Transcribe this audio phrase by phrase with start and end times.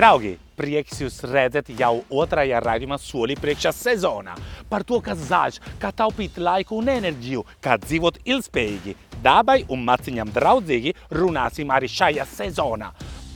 [0.00, 4.32] Draugi, prieks jūs redzēt jau otrajā raidījumā soli priekšā sezonā.
[4.70, 10.32] Par to, kā zaļš, kā taupīt laiku un enerģiju, kā dzīvot ilgspējīgi, dabai un maciņam
[10.32, 12.88] draudzīgi runāsim arī šajā sezonā.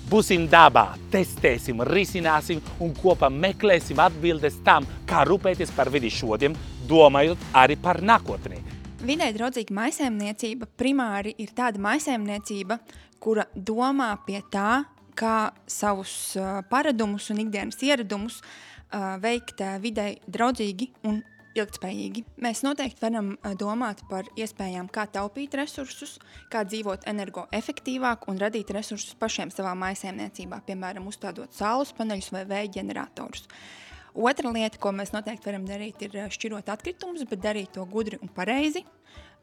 [0.08, 6.56] Būsim dabā, testēsim, risināsim un kopā meklēsim atbildes tam, kā rūpēties par vidi šodien,
[6.88, 8.64] domājot arī par nākotni.
[9.04, 12.80] Vidē draudzīga maisēmniecība primāri ir tāda maisēmniecība,
[13.20, 14.86] kura domā pie tā,
[15.18, 16.34] kā savus
[16.70, 18.40] paradumus un ikdienas ieradumus
[19.22, 21.22] veikt vidē draudzīgi un
[21.54, 22.24] ilgspējīgi.
[22.42, 23.28] Mēs noteikti varam
[23.60, 26.16] domāt par iespējām, kā taupīt resursus,
[26.50, 32.72] kā dzīvot energoefektīvāk un radīt resursus pašiem savā maisaimniecībā, piemēram, uzstādot saules paneļus vai vēja
[32.80, 33.46] ģeneratorus.
[34.14, 38.30] Otra lieta, ko mēs noteikti varam darīt, ir šķirot atkritumus, bet darīt to gudri un
[38.34, 38.84] pareizi,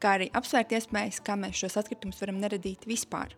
[0.00, 3.36] kā arī apsvērt iespējas, kā mēs šos atkritumus varam neradīt vispār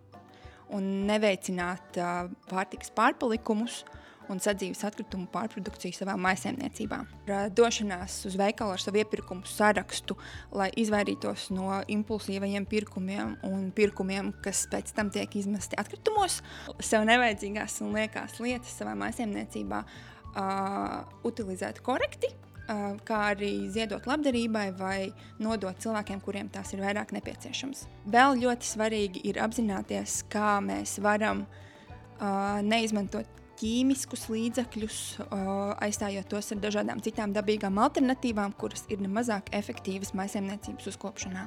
[0.73, 3.83] un neveicināt uh, pārtikas pārpalikumus
[4.33, 7.01] un sadzīves atkritumu pārprodukciju savā maisaimniecībā.
[7.56, 10.17] Došanās uz veikalu ar savu iepirkumu sarakstu,
[10.56, 16.41] lai izvairītos no impulsīvajiem pirkumiem un pirkumiem, kas pēc tam tiek izmesti atkritumos,
[16.81, 22.33] sev nevajadzīgās un liekās lietas savā maisaimniecībā uh, utilizēt korekti
[23.05, 25.12] kā arī ziedot labdarībai vai
[25.43, 27.84] nodot cilvēkiem, kuriem tās ir vairāk nepieciešams.
[28.12, 33.29] Vēl ļoti svarīgi ir apzināties, kā mēs varam uh, neizmantot
[33.61, 40.91] ķīmiskus līdzekļus, uh, aizstājot tos ar dažādām citām dabīgām alternatīvām, kuras ir nemazāk efektīvas maisaimniecības
[40.95, 41.47] uzkopšanā.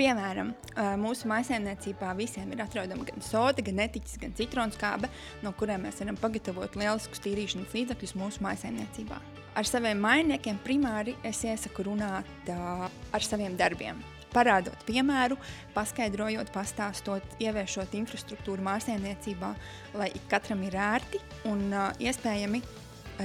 [0.00, 0.54] Piemēram,
[0.96, 5.10] mūsu maisaimniecībā visiem ir atrodama gan soda, gan etiķis, gan citronskābe,
[5.44, 9.18] no kuriem mēs varam pagatavot lieliskus tīrīšanas līdzekļus mūsu maisaimniecībā.
[9.60, 14.00] Ar saviem mainiekiem primāri es iesaku runāt uh, ar saviem darbiem.
[14.32, 15.36] Parādot piemēru,
[15.76, 19.52] paskaidrojot, pastāstot, ieviešot infrastruktūru māksliniecībā,
[20.00, 22.62] lai katram ir ērti un uh, iespējami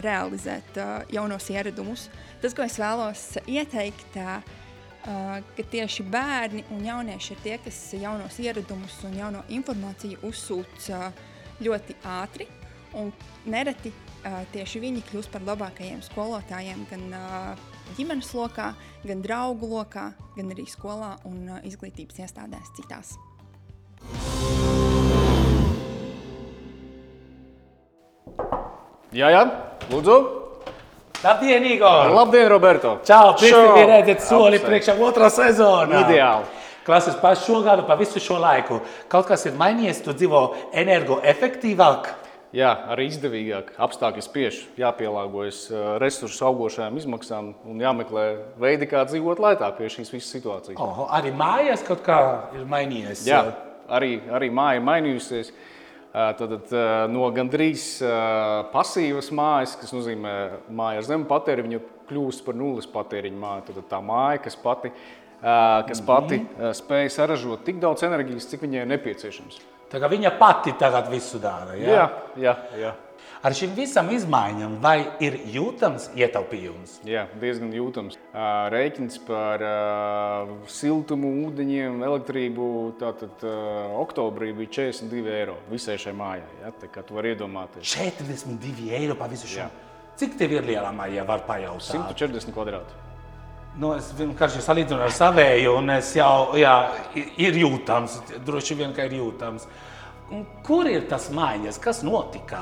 [0.03, 2.09] realizēt uh, jaunos ieradumus.
[2.43, 4.43] Tas, ko es vēlos ieteikt, uh,
[5.05, 11.11] ka tieši bērni un jaunieši ir tie, kas jaunos ieradumus un jauno informāciju uzsūta
[11.61, 12.47] ļoti ātri
[13.45, 13.91] nereti
[14.53, 17.03] tieši viņi kļūst par labākajiem skolotājiem gan
[17.97, 18.71] ģimenes lokā,
[19.05, 23.13] gan draugu lokā, gan arī skolā un izglītības iestādēs citās.
[29.15, 29.45] Jā, jā,
[29.91, 30.44] lūdzu.
[31.25, 32.11] Labdien, Igor!
[32.13, 32.99] Labdien, Roberto!
[33.01, 33.31] Čau!
[33.39, 36.03] Prieks redzēt soli priekšā otrā sezonā!
[36.03, 36.45] Ideāli!
[36.85, 38.77] Klases pa šo gadu, pa visu šo laiku.
[39.09, 40.43] Kaut kas ir mainījies, tu dzīvo
[40.77, 42.11] energoefektīvāk?
[42.53, 43.73] Jā, arī izdevīgāk.
[43.87, 45.63] Apstākļi spiež, jāpielāgojas
[46.03, 48.27] resursu augošajām izmaksām un jāmeklē
[48.61, 50.77] veidi, kā dzīvot lētāk pie šīs visas situācijas.
[50.77, 52.19] Oh, arī mājās kaut kā
[52.53, 53.25] ir mainījies.
[53.25, 53.47] Jā,
[53.89, 55.55] arī, arī māja ir mainījusies.
[56.15, 56.71] Tad,
[57.11, 57.97] no gandrīz
[58.71, 60.35] pasīvas mājas, kas nozīmē
[60.71, 63.65] māja ar zemu patēriņu, viņa kļūst par nulles patēriņu māju.
[63.67, 64.93] Tad tā māja, kas pati,
[65.41, 66.77] kas pati mm -hmm.
[66.79, 69.59] spēj saražot tik daudz enerģijas, cik viņai ir nepieciešams.
[69.91, 71.75] Tā kā viņa pati tagad visu dara.
[71.75, 71.89] Ja?
[71.89, 72.05] Jā,
[72.37, 72.93] jā, jā.
[73.45, 76.95] Ar šīm visām izmaiņām vai ir jūtams ietaupījums?
[77.05, 78.17] Jā, diezgan jūtams.
[78.73, 82.69] Rēķins par uh, siltumu, ūdeņiem, elektrību.
[82.97, 86.49] Tātad uh, oktobrī bija 42 eiro visai šai mājai.
[86.63, 86.73] Ja?
[86.81, 87.85] Tā kā tu vari iedomāties.
[87.93, 89.69] 42 eiro par visu šo.
[90.17, 91.91] Cik tev ir lielā mājā, var pajautāt?
[92.17, 93.01] 140 kvadrāti.
[93.77, 96.77] Nu, es vienkārši salīdzinu ar savēju, un es jau jā,
[97.37, 99.67] ir jūtams, droši vien, ka ir jūtams.
[100.33, 102.61] Un kur ir tas mājiņas, kas notika?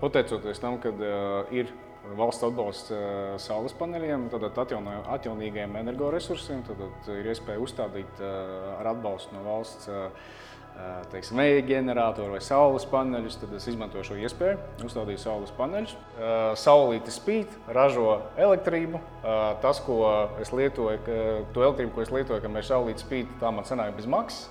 [0.00, 1.70] Pateicoties tam, ka uh, ir
[2.18, 6.82] valsts atbalsts uh, saules paneļiem, tad atjaunīgiem energoresursiem, tad
[7.14, 9.90] ir iespēja uzstādīt ar atbalstu no valsts
[11.12, 15.94] teiksim, vēja ģeneratoru vai saules paneļus, tad es izmantoju šo iespēju, uzstādīju saules paneļus.
[16.60, 19.00] Saulīte spīd, ražo elektrību.
[19.62, 20.02] Tas, ko
[20.42, 21.00] es lietoju,
[21.54, 24.50] to elektrību, ko es lietoju, kamēr saulīte spīd, tā man sanāk bez maksas.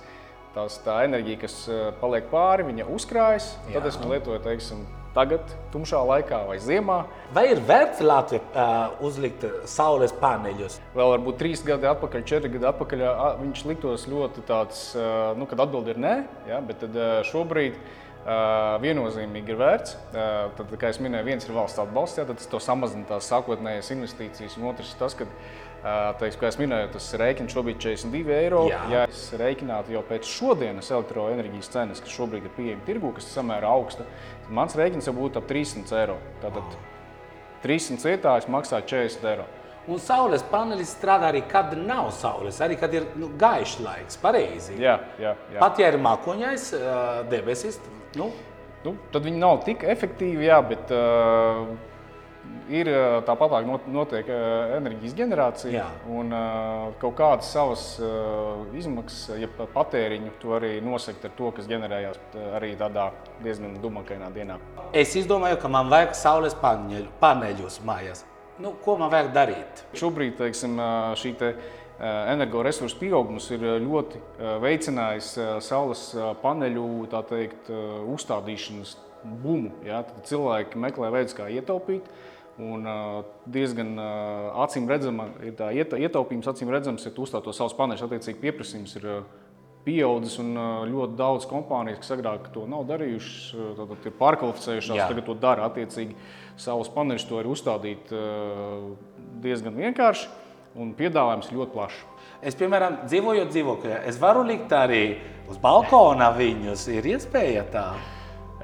[0.56, 1.54] Tās, tā enerģija, kas
[2.00, 3.50] paliek pāri, viņa uzkrājas.
[3.66, 3.90] Tad Jā.
[3.90, 7.02] es lietoju, teiksim, tagad, tumšā laikā vai ziemā.
[7.36, 10.78] Vai ir vērts Latvijā uh, uzlikt saules paneļus?
[10.96, 13.04] Vēl varbūt trīs gadi atpakaļ, četri gadi atpakaļ,
[13.42, 16.16] viņš liktos ļoti tāds, uh, nu, kad atbildi ir nē,
[16.48, 17.76] ja, bet tad, uh, šobrīd
[18.26, 19.92] Uh, viennozīmīgi ir vērts.
[20.10, 23.92] Uh, tad, kā jau minēju, viens ir valsts atbalsts, ja, tad tas samazina tās sākotnējās
[23.94, 25.28] investīcijas, un otrs ir tas, ka
[26.18, 28.64] Teiks, kā es minēju, tas rēķins šobrīd ir 42 eiro.
[28.70, 28.80] Jā.
[28.90, 33.36] Ja es rēķinātu jau pēc šodienas elektroenerģijas cenas, kas šobrīd ir pieejama tirgu, kas ir
[33.36, 34.06] samērā augsta,
[34.42, 36.18] tad mans rēķins jau būtu ap 300 eiro.
[36.42, 36.74] Tātad
[37.62, 39.46] 300 ietājs maksā 40 eiro.
[39.86, 44.18] Un saules panelis strādā arī, kad nav saules, arī kad ir nu, gaišs laiks.
[44.18, 44.74] Pareizi.
[44.82, 45.60] Jā, jā, jā.
[45.62, 46.72] Pat ja ir mākoņais
[47.30, 47.78] debesis,
[48.18, 48.32] nu,
[48.82, 51.76] nu, tad viņi nav tik efektīvi, jā, bet uh,
[52.72, 52.90] ir
[53.26, 54.28] tāpat notiek
[54.76, 55.86] enerģijas generācija Jā.
[56.10, 61.68] un uh, kaut kādas savas uh, izmaksas, ja patēriņu, to arī nosakt ar to, kas
[61.70, 62.20] ģenerējās
[62.58, 63.10] arī tādā
[63.44, 64.58] diezgan dumakainā dienā.
[64.96, 68.26] Es izdomāju, ka man vajag saules paneļu, paneļus mājās.
[68.62, 69.82] Nu, ko man vajag darīt?
[69.96, 70.78] Šobrīd teiksim,
[71.20, 71.50] šī te
[72.32, 74.20] energoresursu pieaugums ir ļoti
[74.62, 75.28] veicinājis
[75.64, 76.06] saules
[76.42, 76.86] paneļu
[77.28, 77.68] teikt,
[78.12, 78.96] uzstādīšanas
[79.42, 79.72] bumu.
[79.84, 80.02] Ja?
[80.06, 82.08] Tad cilvēki meklē veidus, kā ietaupīt.
[82.62, 82.86] Un
[83.52, 83.90] diezgan
[84.64, 88.96] acīm redzama ir tā ietaupījums, acīm redzams, ja tu uzstāj to savus paneļus, attiecīgi pieprasījums
[88.96, 89.04] ir
[89.86, 90.56] pieaudzis un
[90.90, 95.10] ļoti daudz kompānijas, kas agrāk to nav darījušas, tad ir pārkvalificējušās, Jā.
[95.12, 95.68] tagad to dara.
[95.68, 96.16] Attiecīgi
[96.58, 98.16] savus paneļus to ir uzstādīt
[99.44, 100.32] diezgan vienkārši
[100.80, 102.02] un piedāvājums ļoti plašs.
[102.40, 105.04] Es, piemēram, dzīvoju dzīvoklī, es varu likt arī
[105.48, 106.88] uz balkona viņus.
[106.96, 107.88] Ir iespēja tā.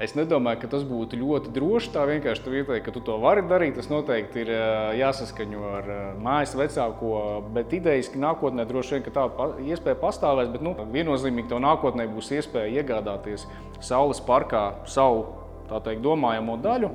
[0.01, 1.91] Es nedomāju, ka tas būtu ļoti droši.
[1.93, 3.75] Tā vienkārši tu ieteiktu, ka tu to vari darīt.
[3.77, 4.49] Tas noteikti ir
[4.97, 5.91] jāsaskaņo ar
[6.23, 7.13] mājas vecāko.
[7.53, 12.31] Bet idejas, ka nākotnē droši vien tāda iespēja pastāvēs, bet nu, viennozīmīgi tev nākotnē būs
[12.39, 13.45] iespēja iegādāties
[13.85, 15.27] saules parkā savu
[15.69, 16.89] teikt, domājamo daļu.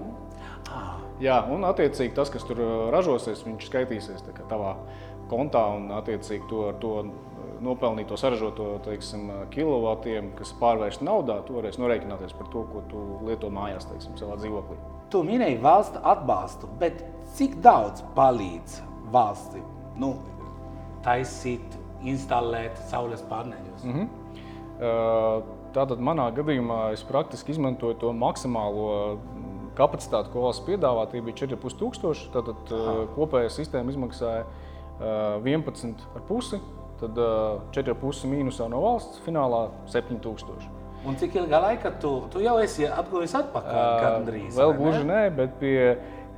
[1.22, 2.60] Jā, un attiecīgi tas, kas tur
[2.94, 4.76] ražosies, viņš skaitīsies tavā
[5.30, 6.92] kontā un attiecīgi to ar to
[7.64, 13.50] nopelnīto saražoto teiksim, kilovatiem, kas pārvērst naudā, tu varēsi norēķināties par to, ko tu lieto
[13.54, 14.78] mājās, teiksim, savā dzīvoklī.
[15.12, 17.02] Tu minēji valsts atbalstu, bet
[17.36, 18.80] cik daudz palīdz
[19.12, 19.62] valsti
[19.98, 20.14] nu,
[21.06, 23.84] taisīt, instalēt saules paneļus?
[23.84, 25.54] Mm -hmm.
[25.74, 29.18] Tātad manā gadījumā es praktiski izmantoju to maksimālo
[29.78, 31.06] kapacitāti, ko valsts piedāvā.
[31.10, 32.30] Tie bija 4,5 tūkstoši.
[32.34, 33.06] Tātad Aha.
[33.16, 34.44] kopējā sistēma izmaksāja
[35.44, 36.60] 11,5
[37.00, 37.20] tad
[37.76, 40.68] 4,5 mīnusā no valsts, finālā 7000.
[41.06, 43.82] Un cik ilgā laikā tu, tu jau esi atguvis atpakaļ?
[44.02, 45.78] Gandrīz, vēl gluži nē, bet pie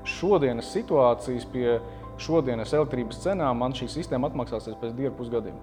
[0.04, 1.78] šodienas situācijas, pie
[2.20, 5.56] šodienas elektrības cenām man šī sistēma atmaksāsies pēc diviem pusgadiem.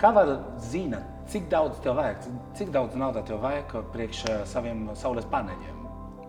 [0.00, 0.32] Kā var
[0.62, 2.24] zināt, cik daudz tev vajag,
[2.58, 5.84] cik daudz naudas tev vajag priekš saviem saules paneļiem?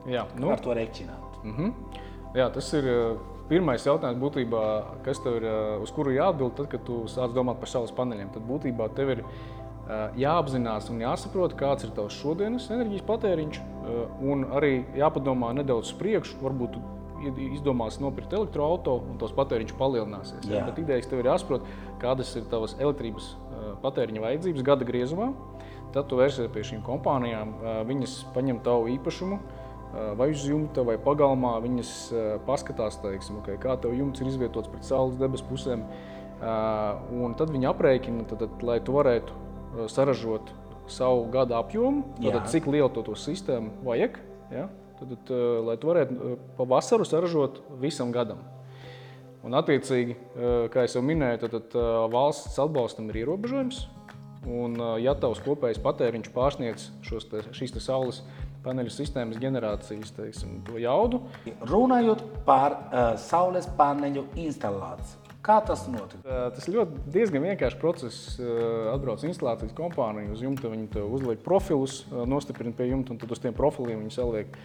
[0.07, 1.39] Jā, nu, ar to rēķināt.
[1.43, 2.03] Mm -hmm.
[2.37, 2.85] Jā, tas ir
[3.47, 4.61] Pirmais jautājums, būtībā,
[5.05, 8.33] kas tev ir, eh, uz kuru jāatbild, tad, kad tu sāc domāt par saules paneļiem,
[8.33, 14.01] tad būtībā tev ir eh, jāapzinās un jāsaprot, kāds ir tavs šodienas enerģijas patēriņš, eh,
[14.19, 16.41] un arī jāpadomā nedaudz uz priekšu.
[16.43, 16.81] Varbūt tu
[17.55, 20.43] izdomās nopirkt elektroautorātu, un tos patēriņš palielināsies.
[20.43, 20.65] Jā.
[20.67, 21.63] Bet idejas tev ir jāsaprot,
[22.03, 23.35] kādas ir tavas elektrības
[23.81, 25.31] patēriņa vajadzības gada griezumā.
[25.95, 27.55] Tad tu vērsies pie šīm kompānijām,
[27.87, 29.39] viņas paņem tavu īpašumu
[29.93, 31.91] vai uz jumta, vai pagalmā, viņas
[32.47, 35.85] paskatās, teiksim, okay, kā tev jumts ir izvietots pret saules debesu pusēm.
[37.17, 40.51] Un tad viņi aprēķina, tad, tad, lai tu varētu saražot
[40.91, 44.19] savu gada apjomu, tad, cik lielu to, to sistēmu vajag.
[44.53, 44.67] Ja?
[44.99, 45.33] Tad, tad,
[45.65, 48.43] lai tu varētu pa vasaru saražot visam gadam.
[49.47, 50.17] Un, attiecīgi,
[50.73, 51.75] kā jau minēju, tad, tad
[52.11, 53.85] valsts atbalstam ir ierobežojums.
[54.47, 58.21] Un, ja tavs kopējais patēriņš pārsniedz šos, te, šīs te saules
[58.67, 61.23] paneļu sistēmas generācijas teiksim, jaudu.
[61.71, 65.23] Runājot par uh, saules paneļu instalāciju.
[65.47, 66.19] Kā tas notika?
[66.25, 68.33] Uh, tas ļoti diezgan vienkāršs process.
[68.35, 73.31] Uh, atbrauc instalācijas kompānija uz jumta, viņi uzliek profilus, uh, nostiprina pie jumta, un tad
[73.31, 74.59] uz tiem profiliem viņi saliek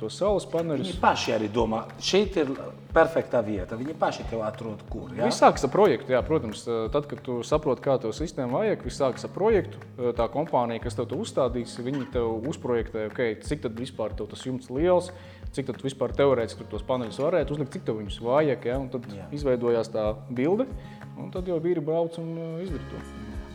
[0.00, 0.88] tos saules paneļus.
[0.88, 2.50] Viņi paši arī domā, šeit ir
[2.94, 3.78] perfekta vieta.
[3.78, 5.08] Viņi paši tev atrod, kur.
[5.16, 5.28] Ja?
[5.28, 6.64] Viss sākas ar projektu, jā, protams.
[6.66, 9.80] Tad, kad tu saproti, kā tev sistēma vajag, viss sākas ar projektu.
[10.18, 14.44] Tā kompānija, kas tev to uzstādīs, viņi tev uzprojektē, okay, cik tad vispār tev tas
[14.46, 15.10] jumts liels,
[15.56, 18.70] cik tad vispār teorētiski tos paneļus varētu uzlikt, cik tev viņus vajag.
[18.72, 18.78] Ja?
[18.82, 19.28] Un tad jā.
[19.36, 20.68] izveidojās tā bilde,
[21.16, 23.04] un tad jau vīri brauc un izdara to.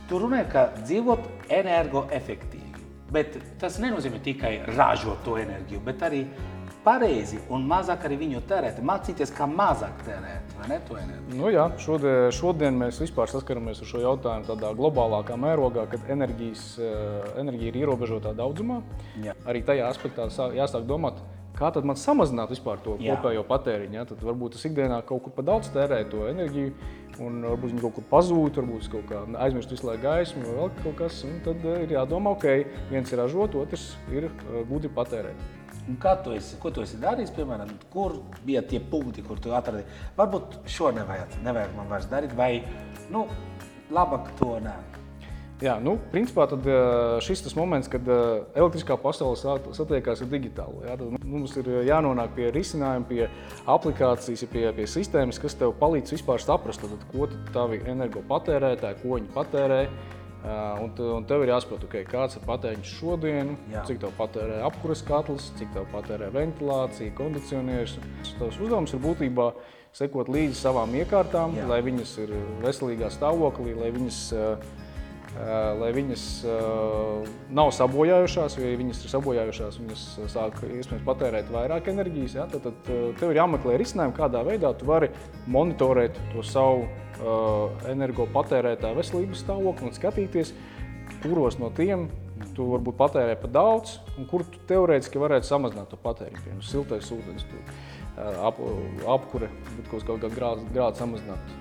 [0.05, 2.64] Tu runā, ka dzīvot energoefektīvi.
[3.15, 6.25] Bet tas nenozīmē tikai ražot to enerģiju, bet arī
[6.85, 8.81] pareizi un mazāk arī viņu tērēt.
[8.85, 11.39] Mācīties, kā mazāk tērēt ne, to enerģiju.
[11.39, 16.67] Nu jā, šodien, šodien mēs vispār saskaramies ar šo jautājumu tādā globālākā mērogā, kad enerģijas,
[16.77, 18.81] eh, enerģija ir ierobežotā daudzumā.
[19.23, 19.33] Jā.
[19.47, 20.29] Arī tajā aspektā
[20.59, 21.23] jāsāk domāt,
[21.55, 23.15] kā tad man samazināt vispār to Jā.
[23.15, 23.97] kopējo patēriņu.
[23.97, 24.05] Ja?
[24.09, 26.73] Tad varbūt es ikdienā kaut kur pa daudz tērēju to enerģiju,
[27.23, 30.73] un varbūt viņi kaut kur pazūd, varbūt kaut kā aizmirst visu laiku gaismu vai vēl
[30.81, 31.21] kaut kas.
[31.45, 32.47] Tad eh, ir jādomā, ok,
[32.91, 35.45] viens ir ražot, otrs ir eh, gudri patērēt.
[35.85, 39.53] Un kā tu esi, ko tu esi darījis, piemēram, kur bija tie punkti, kur tu
[39.53, 39.85] atradi?
[40.17, 42.51] Varbūt šo nevajag, nevajag man vairs darīt, vai
[43.13, 43.27] nu,
[43.93, 44.73] labāk to nē.
[45.63, 46.65] Jā, nu, principā tad,
[47.23, 50.81] šis ir tas moments, kad elektriskā pasaule satiekās ar digitālo.
[50.83, 53.29] Jā, tad mums ir jānonāk pie risinājuma, pie
[53.71, 59.33] aplikācijas, pie, pie sistēmas, kas tev palīdz vispār saprast, tad, ko tavi energopatērētāji, ko viņi
[59.37, 59.81] patērē,
[60.45, 63.81] Uh, un, un tev ir jāsaprot, okay, kāds ir patēriņš šodien, Jā.
[63.87, 67.95] cik tev patērē apkūres katls, cik tev patērē ventilācija, kondicionieris.
[68.37, 69.47] Tavs uzdevums ir būtībā
[69.97, 71.65] sekot līdzi savām iekārtām, Jā.
[71.71, 74.84] lai viņas ir veselīgā stāvoklī, lai viņas, uh,
[75.35, 77.25] lai viņas uh,
[77.55, 82.37] nav sabojājušās, jo, ja viņas ir sabojājušās, viņas sāk iespējams patērēt vairāk enerģijas.
[82.39, 82.45] Ja?
[82.51, 85.11] Tad, tad uh, tev ir jāmeklē risinājumi, kādā veidā tu vari
[85.51, 90.53] monitorēt to savu uh, energopatērētāju veselības stāvokli un skatīties,
[91.25, 92.07] kuros no tiem
[92.55, 96.43] tu varbūt patērē par daudz, un kur tu teorētiski varētu samazināt to patēriņu.
[96.45, 98.63] Piemēram, siltais ūdens, tu, uh, ap,
[99.19, 101.55] apkure, bet kaut kādā grādā, grādā samazināt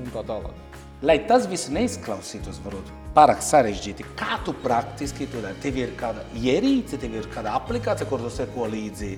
[0.00, 0.71] un tā tālāk.
[1.02, 5.58] Lai tas viss neizklausītos varbūt, pārāk sarežģīti, kā tu praktiski to dari?
[5.64, 9.16] Tev ir kāda ierīce, tev ir kāda aplikācija, kur tu seko līdzi.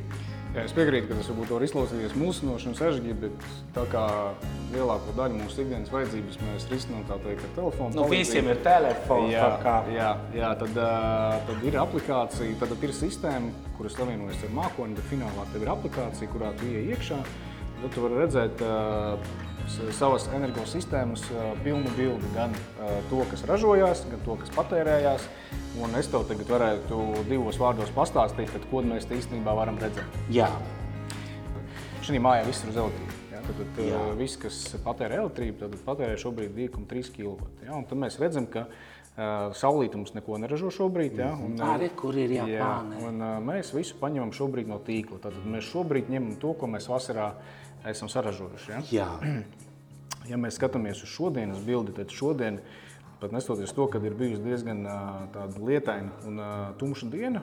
[0.54, 4.06] Jā, es piekrītu, ka tas varbūt var izklausīties mulsinoši un sarežģīti, bet tā kā
[4.72, 7.98] lielāko daļu mūsu ikdienas vajadzības mēs risinām teikt ar telefonu.
[7.98, 9.34] Nu, visiem ir telefons.
[9.34, 9.48] Jā,
[9.92, 10.10] jā,
[10.40, 10.84] jā tad,
[11.50, 15.74] tad ir aplikācija, tad, tad ir sistēma, kuras savienojas ar mākoni, bet finālā tev ir
[15.74, 17.26] aplikācija, kurā tu ieej iekšā.
[17.84, 19.18] Tad tu vari redzēt uh,
[19.92, 25.26] savas energosistēmas uh, pilnu bildi, gan uh, to, kas ražojās, gan to, kas patērējās.
[25.84, 30.16] Un es tev tagad varētu divos vārdos pastāstīt, tad, ko mēs te īstenībā varam redzēt.
[30.32, 30.48] Jā.
[32.08, 33.18] Šī mājā viss ir uz elektrības.
[33.34, 33.42] Ja?
[33.44, 34.00] Tad, tad Jā.
[34.16, 37.50] viss, kas patērē elektrību, tad patērē šobrīd 2,3 kW.
[37.66, 37.74] Ja?
[37.76, 41.20] Un tad mēs redzam, ka uh, saulīte mums neko neražo šobrīd.
[41.20, 41.34] Ja?
[41.36, 43.02] Un, uh, Arī kur ir Jā, jāpānē.
[43.10, 45.20] un, uh, mēs visu paņemam šobrīd no tīkla.
[45.28, 47.32] Tad mēs šobrīd ņemam to, ko mēs vasarā
[47.90, 48.72] esam saražojuši.
[48.72, 48.82] Ja?
[48.92, 49.12] Jā.
[50.24, 52.54] Ja mēs skatāmies uz šodienas bildi, tad šodien,
[53.20, 54.78] pat neskatoties to, ka ir bijusi diezgan
[55.60, 56.38] lietaina un
[56.80, 57.42] tumša diena,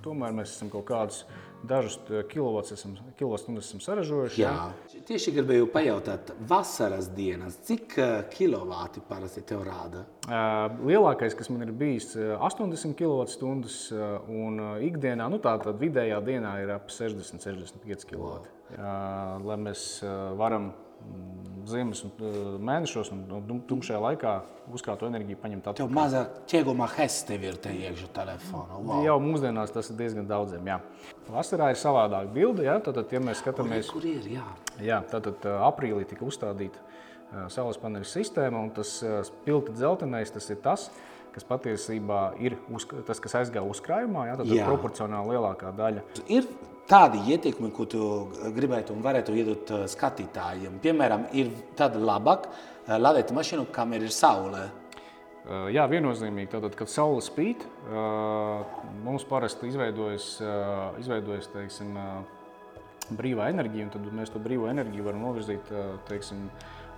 [0.00, 1.26] tomēr mēs esam kaut kādus
[1.68, 1.98] dažus
[2.32, 4.40] kilovatus esam, kilovatstundas esam saražojuši.
[4.40, 4.54] Jā.
[5.02, 10.04] Tieši gribēju pajautāt, vasaras dienas, cik uh, kilovāti parasti tev rāda?
[10.28, 10.42] Ā,
[10.86, 13.96] Lielākais, kas man ir bijis, ā, 80 kWh,
[14.30, 18.36] un ā, ikdienā, nu tā tad vidējā dienā ir ap 60-65 kW.
[19.42, 19.84] Lai mēs
[20.38, 20.70] varam
[21.72, 22.30] ziemas un ā,
[22.68, 24.32] mēnešos un un tumšajā laikā
[24.74, 25.92] uzkrāto enerģiju paņemt Tev atpakaļ.
[25.94, 28.80] mazāk ķēgumā hess tev ir te iekšā telefonā.
[28.82, 29.04] Wow.
[29.06, 30.66] Jau mūsdienās tas ir diezgan daudziem.
[30.66, 30.80] Jā.
[31.30, 32.66] Vasarā ir savādāk bilde.
[32.66, 32.78] Ja?
[32.82, 34.26] Tad, ja mēs skatāmies, Kur ir?
[34.26, 34.46] Jā.
[34.82, 39.76] jā, tad, tad ā, aprīlī tika uzstādīta ā, saules paneļa sistēma, un tas ā, spilgti
[39.78, 40.90] dzeltenais tas ir tas,
[41.32, 44.26] kas patiesībā ir uz, tas, kas aizgāja uzkrājumā.
[44.32, 44.36] Ja?
[44.42, 44.64] Tad Jā.
[44.64, 46.02] ir proporcionāli lielākā daļa.
[46.28, 46.50] Ir
[46.90, 48.02] tādi ieteikumi, ko tu
[48.56, 50.78] gribētu un varētu iedot uh, skatītājiem.
[50.82, 52.62] Piemēram, ir tāda labāk uh,
[52.98, 54.68] ladēt mašīnu, kam ir saule.
[55.74, 56.52] Jā, viennozīmīgi.
[56.52, 57.64] Tātad, kad saule spīd,
[59.02, 60.26] mums parasti izveidojas,
[61.02, 61.96] izveidojas teiksim,
[63.18, 65.72] brīvā enerģija, un tad mēs to brīvo enerģiju varam novirzīt
[66.06, 66.44] teiksim,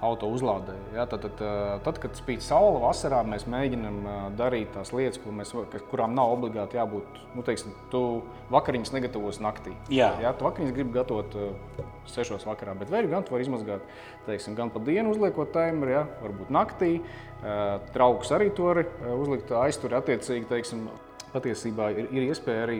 [0.04, 0.74] auto uzlādē.
[0.94, 5.20] Ja, tad, tad, ā, tad, kad spīd saule vasarā, mēs mēģinām ā, darīt tās lietas,
[5.22, 5.54] ko mēs,
[5.90, 7.20] kurām nav obligāti jābūt.
[7.34, 8.02] Nu, teiksim, tu
[8.54, 9.74] vakariņas negatavos naktī.
[9.92, 10.12] Jā.
[10.22, 11.48] Ja, tu vakariņas gribi gatavot ā,
[12.10, 13.88] sešos vakarā, bet vēl gan tu vari izmazgāt
[14.28, 16.98] teiksim, gan pa dienu, uzliekot timeru, ja, varbūt naktī.
[17.94, 18.84] Trauks arī to var
[19.18, 20.48] uzlikt aizturi attiecīgi.
[20.48, 20.86] Teiksim,
[21.34, 22.78] patiesībā ir, ir iespēja arī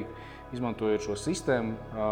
[0.54, 2.08] izmantojot šo sistēmu, ā,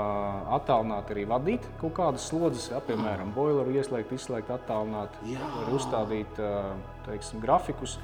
[0.58, 5.46] attālināt, arī vadīt kaut kādas slodzes, ja, piemēram, boileru ieslēgt, izslēgt, attālināt, Jā.
[5.56, 6.42] var uzstādīt
[7.06, 7.98] teiksim, grafikus.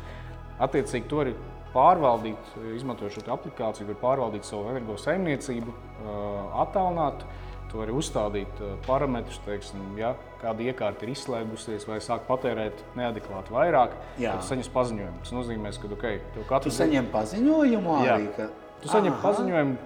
[0.63, 1.35] Attiecīgi, to arī
[1.75, 6.17] pārvaldīt, izmantojot šo aplikāciju, var pārvaldīt savu energosaimniecību, ā,
[6.65, 7.29] attālināt.
[7.69, 13.93] To arī uzstādīt parametrus, teiksim, ja kāda iekārta ir izslēgusies vai sāk patērēt neadekvāti vairāk.
[14.23, 14.39] Jā.
[14.39, 15.21] Tad saņems paziņojumu.
[15.27, 18.31] Tas nozīmē, ka okay, tev katru saņem paziņojumu arī.
[18.39, 18.49] Ka...
[18.79, 19.23] Tu saņem Aha.
[19.25, 19.77] paziņojumu,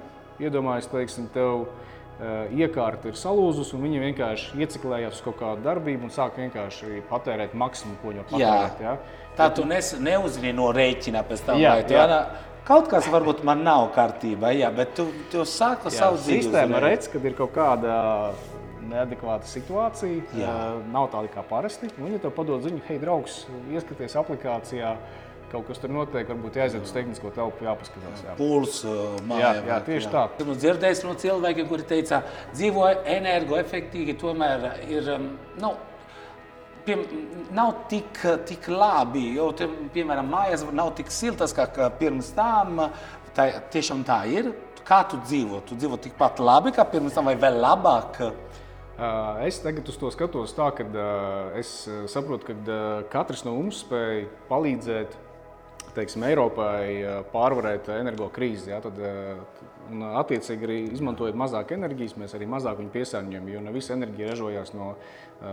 [0.43, 6.09] iedomājies, teiksim, tev uh, iekārta ir salūzusi, un viņi vienkārši ieciklējās uz kaut kādu darbību
[6.09, 8.55] un sāk vienkārši patērēt maksimumu, ko viņi var Jā.
[8.55, 8.81] patērēt.
[8.87, 8.97] Ja?
[9.39, 11.61] Tā tu nes, neuzzini no rēķina pēc tam.
[11.63, 12.07] Jā, jā.
[12.07, 12.23] Ana,
[12.63, 16.45] Kaut kas varbūt man nav kārtībā, jā, bet tu, tu sāki savu dzīvi.
[16.45, 17.97] sistēma redz, kad ir kaut kāda
[18.87, 20.53] neadekvāta situācija, Jā.
[20.53, 21.91] uh, nav tāda kā parasti.
[21.97, 23.41] Viņi tev padod ziņu, hei, draugs,
[23.73, 24.95] ieskaties aplikācijā.
[25.53, 28.23] Kaut kas tur notiek, varbūt jāiziet uz tehnisko telpu, jāpaskatās.
[28.25, 28.35] Jā.
[28.39, 28.93] Pulsu
[29.29, 29.51] mājā.
[29.59, 30.23] Jā, jā, tieši tā.
[30.41, 32.23] Esmu dzirdējis no cilvēkiem, kuri teica,
[32.55, 32.87] dzīvo
[33.19, 35.11] energoefektīvi, tomēr ir.
[35.61, 35.75] Nu,
[36.83, 37.05] Piem,
[37.55, 38.17] nav tik,
[38.49, 41.69] tik labi, jo, te, piemēram, mājas nav tik siltas kā
[42.01, 42.89] pirms tam.
[43.37, 44.51] Tā tiešām tā ir.
[44.83, 45.61] Kā tu dzīvo?
[45.69, 48.19] Tu dzīvo tikpat labi kā pirms tam, vai vēl labāk?
[49.47, 51.07] Es tagad uz to skatos tā, ka
[51.61, 51.71] es
[52.11, 52.81] saprotu, ka
[53.15, 55.15] katrs no mums spēj palīdzēt
[55.97, 58.71] teiksim, Eiropai pārvarēt energo krīzi.
[58.73, 58.99] Ja, tad,
[59.91, 64.33] un, attiecīgi, arī izmantojot mazāk enerģijas, mēs arī mazāk viņu piesārņojam, jo ne visa enerģija
[64.33, 64.93] ražojās no,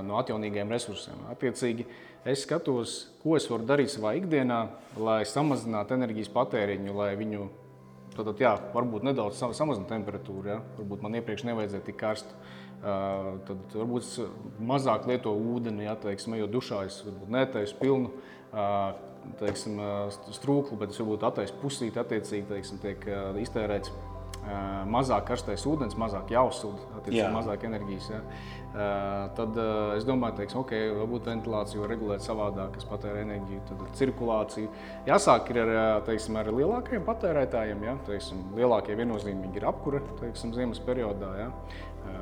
[0.08, 1.24] no atjaunīgiem resursiem.
[1.34, 1.88] Attiecīgi,
[2.28, 4.66] es skatos, ko es varu darīt savā ikdienā,
[5.00, 7.50] lai samazinātu enerģijas patēriņu, lai viņu
[8.20, 10.50] Tātad, jā, varbūt nedaudz samazināt temperatūru.
[10.52, 10.58] Ja?
[10.76, 12.40] Varbūt man iepriekš nevajadzēja tik karstu.
[12.80, 18.94] Uh, tad varbūt mazāk lieto ūdeni, ja teiksim, jo dušā es netaisu pilnu uh,
[19.40, 19.80] teiksim,
[20.36, 23.04] strūklu, bet es varbūt attaisu pusīti, attiecīgi teiksim, tiek
[23.44, 23.92] iztērēts
[24.90, 27.32] mazāk karstais ūdens, mazāk jāuzsūda, attiecīgi Jā.
[27.34, 28.08] mazāk enerģijas.
[28.14, 28.20] Ja.
[29.36, 29.58] Tad
[29.98, 34.70] es domāju, teiksim, ok, varbūt ventilāciju var regulēt savādāk, kas patērē enerģiju, tad cirkulāciju.
[35.10, 35.74] Jāsāk ir ar,
[36.08, 37.98] teiksim, ar lielākajiem patērētājiem, ja.
[38.08, 41.34] teiksim, lielākie viennozīmīgi ir apkure, teiksim, ziemas periodā.
[41.42, 41.52] Ja.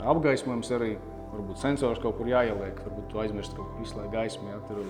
[0.10, 0.96] Apgaismojums arī,
[1.32, 4.50] varbūt sensors kaut kur jāieliek, varbūt tu aizmirsti kaut kur izslēgt gaismu.
[4.56, 4.62] Ja.
[4.72, 4.84] Tur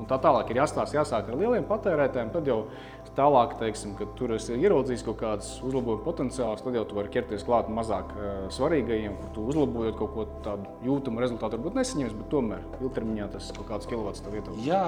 [0.00, 2.32] un tā tālāk ir jāstāsta, jāsāk ar lieliem patērētājiem.
[2.34, 2.58] Tad jau
[3.16, 7.44] tālāk, teiksim, kad tur ir ieraudzījis kaut kādas uzlabojuma potenciālus, tad jau tu vari ķerties
[7.46, 12.30] klāt mazāk uh, svarīgajiem, kur tu uzlabojot kaut ko tādu jūtamu rezultātu, varbūt nesaņems, bet
[12.32, 14.64] tomēr ilgtermiņā tas kaut kāds kilovats tev ietaupa.
[14.66, 14.84] Jā,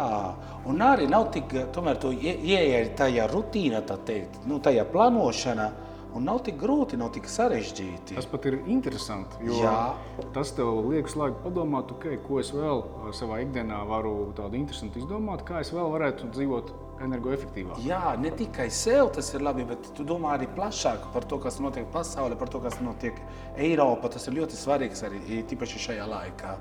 [0.71, 5.73] un arī nav tik, tomēr tu ieeji tajā rutīnā, tā teikt, nu, tajā plānošanā.
[6.13, 8.19] Un nav tik grūti, nav tik sarežģīti.
[8.19, 9.39] Tas pat ir interesanti.
[9.49, 9.95] Jā.
[10.35, 12.85] tas tev liek slēgt padomāt, okay, ko es vēl
[13.17, 16.73] savā ikdienā varu tādu interesantu izdomāt, kā es vēl varētu dzīvot
[17.07, 17.81] energoefektīvāk.
[17.87, 21.59] Jā, ne tikai sev tas ir labi, bet tu domā arī plašāk par to, kas
[21.65, 23.19] notiek pasaulē, par to, kas notiek
[23.57, 24.13] Eiropā.
[24.13, 26.55] Tas ir ļoti svarīgs arī tīpaši šajā laikā.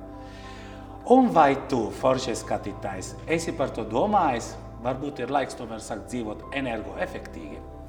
[1.12, 4.53] Un vai tu, foršais skatītājs, esi par to domājis?
[4.81, 7.80] Varbūt ir laiks tomēr sākt dzīvot energoefektīvi.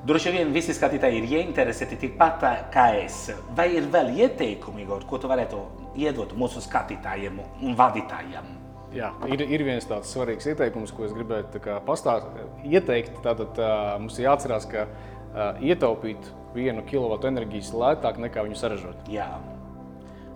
[0.00, 3.26] Droši vien visi skatītāji ir ieinteresēti tikpat kā es.
[3.56, 5.60] Vai ir vēl ieteikumi, Igor, ko tu varētu
[6.00, 8.48] iedot mūsu skatītājiem un vadītājiem?
[8.96, 12.48] Jā, ir, ir viens tāds svarīgs ieteikums, ko es gribētu pastāstīt.
[12.66, 13.60] Ieteikt, tātad
[14.00, 19.04] mums ir jāatcerās, ka uh, ietaupīt vienu kilovatu enerģijas lētāk nekā viņu saražot.
[19.12, 19.28] Jā.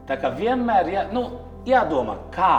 [0.05, 1.25] Tā kā vienmēr jā, nu,
[1.67, 2.55] jādomā, kā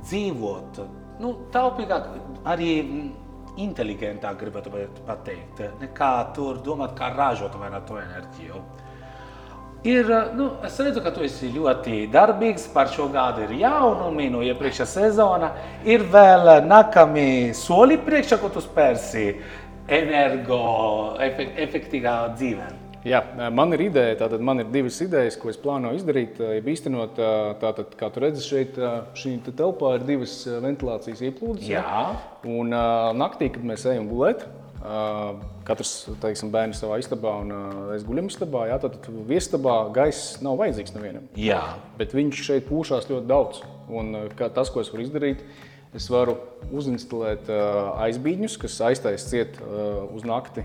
[0.00, 0.80] dzīvot
[1.20, 2.08] nu, taupīgāk,
[2.48, 2.72] arī
[3.64, 4.70] inteliģentāk, gribētu
[5.06, 8.56] pateikt, nekā tur domāt, kā ražot vairāk to enerģiju.
[9.80, 10.04] Ir,
[10.36, 12.66] nu, es redzu, ka tu esi ļoti darbīgs.
[12.74, 15.48] Par šo gadu ir jaunumi no iepriekšējā sezona.
[15.88, 19.40] Ir vēl nākamie soli priekšā, ko tu spērsi
[19.88, 22.79] energoefektīvā dzīvēm.
[23.06, 23.22] Jā,
[23.56, 26.36] man ir ideja, tātad man ir divas idejas, ko es plānoju izdarīt.
[26.36, 27.16] Ja īstenot,
[27.62, 28.76] tātad, kā tu redzi, šeit
[29.16, 31.64] šī te telpā ir divas ventilācijas ieplūdes.
[31.70, 31.84] Jā.
[32.44, 32.74] Un
[33.16, 34.44] naktī, kad mēs ejam gulēt,
[35.68, 37.50] katrs teiksim, bērns savā istabā un
[37.96, 41.26] es guļam istabā, jā, tad viestabā gaiss nav vajadzīgs nevienam.
[41.40, 41.62] Jā.
[42.00, 43.64] Bet viņš šeit pūšās ļoti daudz.
[43.88, 45.40] Un tas, ko es varu izdarīt,
[45.96, 46.36] es varu
[46.70, 49.56] uzinstalēt aizbīņus, kas aiztais ciet
[50.14, 50.62] uz nakti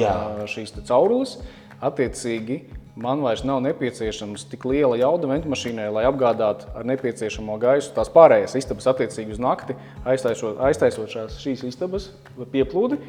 [0.00, 0.16] jā.
[0.50, 1.36] šīs caurules.
[1.82, 2.60] Attiecīgi,
[2.94, 8.54] man vairs nav nepieciešams tik liela jauda ventmašīnai, lai apgādātu ar nepieciešamo gaisu tās pārējās
[8.60, 12.12] istabas attiecīgi uz nakti, aiztaisot, aiztaisot šās, šīs istabas
[12.52, 13.00] pieplūdi.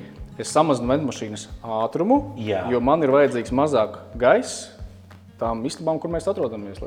[0.42, 2.66] Es samazinu ventmašīnas ātrumu, Jā.
[2.74, 4.74] jo man ir vajadzīgs mazāk gaisa
[5.40, 6.82] tām istabām, kur mēs atrodamies.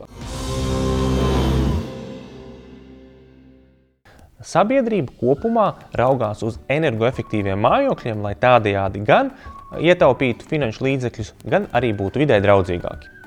[4.38, 5.67] Sabiedrība kopumā
[5.99, 9.33] raugās uz energoefektīviem mājokļiem, lai tādējādi gan
[9.77, 13.18] ietaupītu finanšu līdzekļus, gan arī būtu vidē draudzīgāki.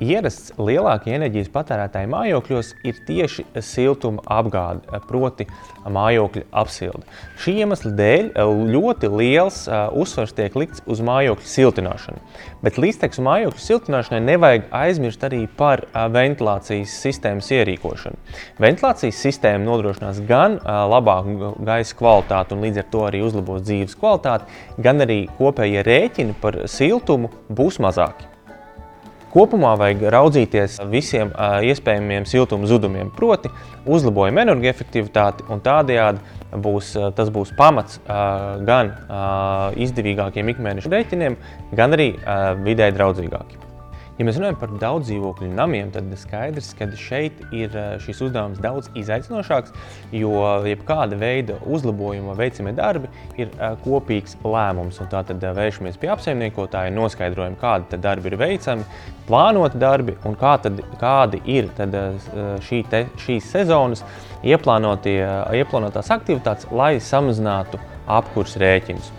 [0.00, 5.44] Ierasts lielākie enerģijas patērētāji mājokļos ir tieši siltuma apgāde, proti,
[5.84, 7.04] mājokļa apsilde.
[7.42, 8.30] Šī iemesla dēļ
[8.72, 12.22] ļoti liels uh, uzsvars tiek likts uz mājokļa siltināšanu.
[12.64, 18.16] Bet līdztekus mājokļa siltināšanai nevajag aizmirst arī par uh, ventilācijas sistēmas ierīkošanu.
[18.64, 24.48] Ventilācijas sistēma nodrošinās gan labāku gaisa kvalitāti un līdz ar to arī uzlabos dzīves kvalitāti,
[24.80, 28.30] gan arī kopējie rēķini par siltumu būs mazāki.
[29.30, 31.30] Kopumā vajag raudzīties visiem
[31.70, 33.52] iespējamiem siltuma zudumiem, proti,
[33.86, 38.02] uzlabojam energoefektivitāti un tādējādi būs, tas būs pamats
[38.66, 38.92] gan
[39.78, 41.38] izdevīgākiem ikmēneša rēķiniem,
[41.78, 42.12] gan arī
[42.66, 43.69] vidē draudzīgākiem.
[44.20, 48.58] Ja mēs runājam par daudz dzīvokļu namiem, tad skaidrs, ka šeit ir eh, šis uzdevums
[48.60, 49.72] daudz izaicinošāks,
[50.12, 50.34] jo
[50.68, 53.08] jebkāda veida uzlabojuma veicamie darbi
[53.40, 54.98] ir eh, kopīgs lēmums.
[55.08, 58.84] Tātad eh, vēršamies pie apsaimniekotāja, noskaidrojam, kādi darbi ir veicami,
[59.30, 61.96] plānoti darbi un kā tad, kādi ir tad
[62.68, 64.04] šī te, šīs sezonas
[64.44, 67.80] ieplānotās aktivitātes, lai samazinātu
[68.20, 69.14] apkurs rēķinus.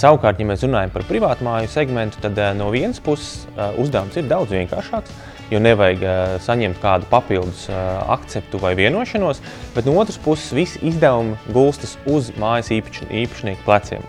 [0.00, 3.44] Savukārt, ja mēs runājam par privātu māju segmentu, tad no vienas puses
[3.76, 5.12] uzdevums ir daudz vienkāršāks.
[5.50, 7.64] jo nevajag uh, saņemt kādu papildus
[8.14, 9.40] akceptu vai vienošanos,
[9.74, 14.04] bet no otras puses visi izdevumi gulstas uz mājas īpaš, īpašnieku pleciem.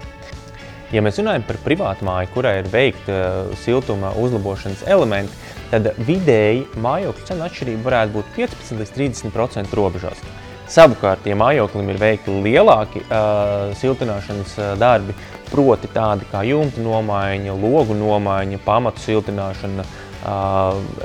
[0.92, 3.18] Ja mēs runājam par privātu māju, kurai ir veikta
[3.64, 5.34] siltuma uzlabošanas elementi,
[5.72, 8.96] tad vidēji mājokļu cenu atšķirība varētu būt 15 līdz
[9.32, 10.24] 30% robežās.
[10.72, 15.16] Savukārt, ja mājoklim ir veikti lielāki uh, siltināšanas darbi,
[15.52, 19.86] proti tādi kā jumta nomaiņa, logu nomaiņa, pamatu siltināšana,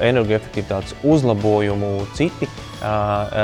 [0.05, 2.49] energoefektivitātes uzlabojumu, citi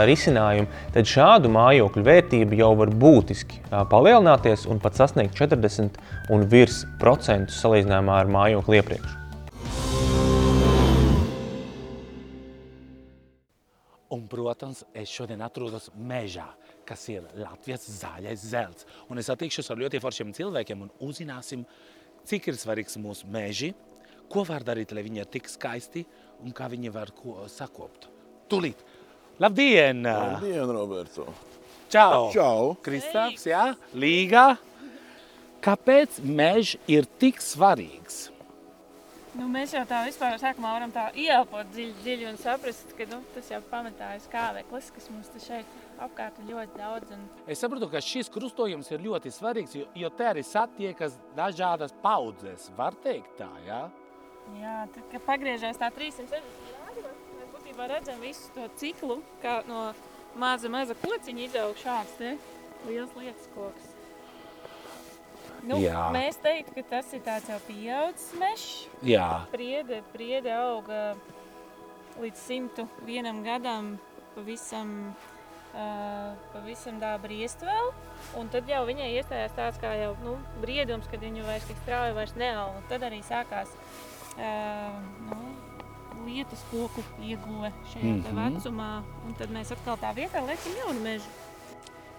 [0.07, 5.97] risinājumi, tad šādu mājokļu vērtība jau var būtiski palielināties un pat sasniegt 40
[6.31, 9.19] un virs procentus salīdzinājumā ar mājokli iepriekš.
[14.13, 16.45] Un, protams, es šodien atrodos mežā,
[16.93, 18.87] kas ir Latvijas zaļais zelts.
[19.09, 21.65] Un es satikšos ar ļoti foršiem cilvēkiem un uzzināsim,
[22.29, 23.73] cik ir svarīgs mūsu meži,
[24.33, 26.05] ko var darīt, lai viņi ir tik skaisti
[26.43, 28.11] un kā viņi var ko sakopt.
[28.53, 28.85] Tūlīt!
[29.41, 30.05] Labdien!
[30.05, 31.27] Labdien, Roberto!
[31.93, 32.29] Čau!
[32.35, 32.75] Čau!
[32.85, 34.53] Kristaps, jā, Līga!
[35.63, 38.27] Kāpēc mežs ir tik svarīgs?
[39.33, 43.23] Nu, mēs jau tā vispār sākumā varam tā ieelpot dziļi, dziļi un saprast, ka nu,
[43.33, 47.13] tas jau pamatājas kāveklis, kas mums te šeit apkārt ir ļoti daudz.
[47.15, 47.25] Un...
[47.51, 52.69] Es saprotu, ka šis krustojums ir ļoti svarīgs, jo, jo te arī satiekas dažādas paudzes.
[52.77, 53.83] Var teikt tā, jā?
[54.59, 57.07] Jā, tad, kad pagriežās tā 360 grādi,
[57.39, 59.91] mēs būtībā redzam visu to ciklu, kā no
[60.39, 62.37] maza, maza kociņa izaug šāds te
[62.89, 63.91] liels lietas koks.
[65.63, 66.09] Nu, Jā.
[66.11, 68.71] mēs teiktu, ka tas ir tāds jau pieaudzis mežs.
[69.07, 69.45] Jā.
[69.53, 71.13] Priede, priede auga
[72.19, 73.93] līdz 101 gadam
[74.35, 75.13] pavisam,
[76.53, 77.93] pavisam dāba riest vēl.
[78.39, 82.17] Un tad jau viņai iestājās tāds kā jau nu, briedums, kad viņu vairs tik strauji
[82.17, 82.83] vairs neauga.
[82.91, 83.73] Tad arī sākās
[84.37, 85.39] uh, nu,
[86.27, 88.25] lietus koku ieguve šajā mm.
[88.27, 88.43] -hmm.
[88.43, 88.91] vecumā.
[89.27, 91.31] Un tad mēs atkal tā vietā liekam jaunu mežu.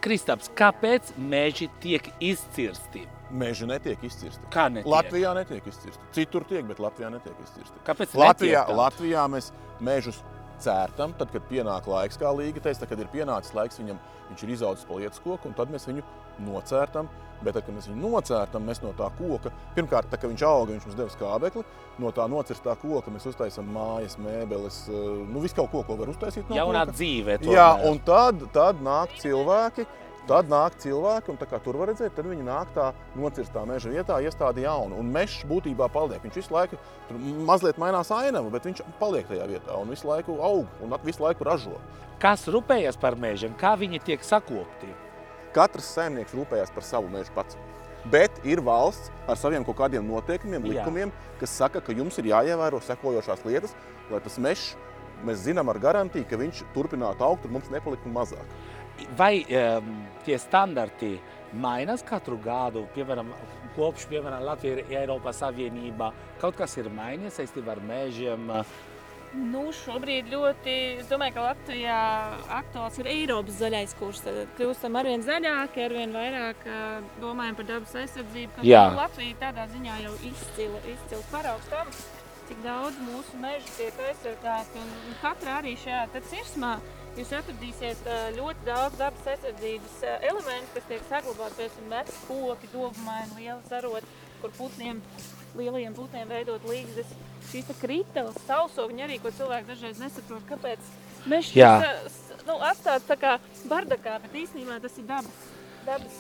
[0.04, 3.08] Kristaps, kāpēc meži tiek izcirsti?
[3.32, 4.44] Meži netiek izcirsti.
[4.52, 4.92] Kā netiek?
[4.92, 6.04] Latvijā netiek izcirsti.
[6.12, 7.80] Citur tiek, bet Latvijā netiek izcirsti.
[7.88, 8.76] Kāpēc Latvijā, tā?
[8.76, 10.20] Latvijā mēs mežus
[10.62, 14.54] cērtam, tad, kad pienāk laiks, kā Līga teica, kad ir pienācis laiks viņam, viņš ir
[14.56, 16.04] izaudzis pa lietas koku, un tad mēs viņu
[16.46, 17.10] nocērtam.
[17.44, 20.72] Bet, tad, kad mēs viņu nocērtam, mēs no tā koka, pirmkārt, tā, kad viņš auga,
[20.72, 21.64] viņš mums deva skābekli,
[22.00, 24.94] no tā nocirstā koka mēs uztaisām mājas, mēbeles, eh,
[25.28, 26.96] nu visu kaut ko, ko var uztaisīt no Jaunā koka.
[26.96, 27.38] dzīve.
[27.44, 27.90] Jā, tomēr.
[27.90, 29.86] un tad, tad nāk cilvēki.
[30.24, 33.92] Tad nāk cilvēki, un tā kā tur var redzēt, tad viņi nāk tā nocirstā meža
[33.92, 34.96] vietā, iestāda jaunu.
[35.02, 36.24] Un mežs būtībā paliek.
[36.24, 40.38] Viņš visu laiku tur mazliet mainās ainava, bet viņš paliek tajā vietā un visu laiku
[40.40, 41.76] aug un visu laiku ražo.
[42.24, 43.52] Kas rūpējas par mežiem?
[43.60, 44.94] Kā viņi tiek sakopti?
[45.54, 47.60] Katrs saimnieks rūpējas par savu mežu pats.
[48.12, 50.78] Bet ir valsts ar saviem kaut kādiem noteikumiem, Jā.
[50.78, 53.76] likumiem, kas saka, ka jums ir jāievēro sekojošās lietas,
[54.12, 54.74] lai tas mežs,
[55.24, 58.56] mēs zinām ar garantiju, ka viņš turpinātu augt un mums nepaliktu mazāk.
[59.18, 59.92] Vai um,
[60.26, 61.16] tie standarti
[61.54, 62.86] mainās katru gadu?
[62.96, 63.34] Piemēram,
[63.78, 66.12] kopš piemēram, Latvija ir Eiropas Savienībā.
[66.42, 68.50] Kaut kas ir mainījies saistībā ar mežiem.
[69.34, 72.00] Nu, šobrīd ļoti, es domāju, ka Latvijā
[72.54, 74.22] aktuāls ir Eiropas zaļais kurs.
[74.22, 76.82] Tad kļūstam arvien zaļāki, arvien vairāk ā,
[77.22, 78.66] domājam par dabas aizsardzību.
[78.70, 78.84] Jā.
[78.94, 81.90] Latvija tādā ziņā jau izcila, izcils paraugs tam,
[82.50, 84.84] cik daudz mūsu mežu tiek aizsargāti.
[84.84, 86.76] Un, katrā arī šajā cirsmā
[87.20, 93.60] jūs atradīsiet ļoti daudz dabas aizsardzības elementu, kas tiek saglabāti, piemēram, veci koki, dobmaini, liela
[93.70, 94.10] zaroti,
[94.42, 95.02] kur putniem,
[95.60, 97.14] lielajiem putniem veidot līgzdes.
[97.52, 100.92] Šīs te kriteles, sausoņi arī, ko cilvēki dažreiz nesaprot, kāpēc
[101.30, 101.54] mežs
[102.48, 103.38] nu, atstāts tā kā
[103.70, 105.48] bardakā, bet īstenībā tas ir dabas.
[105.86, 106.20] dabas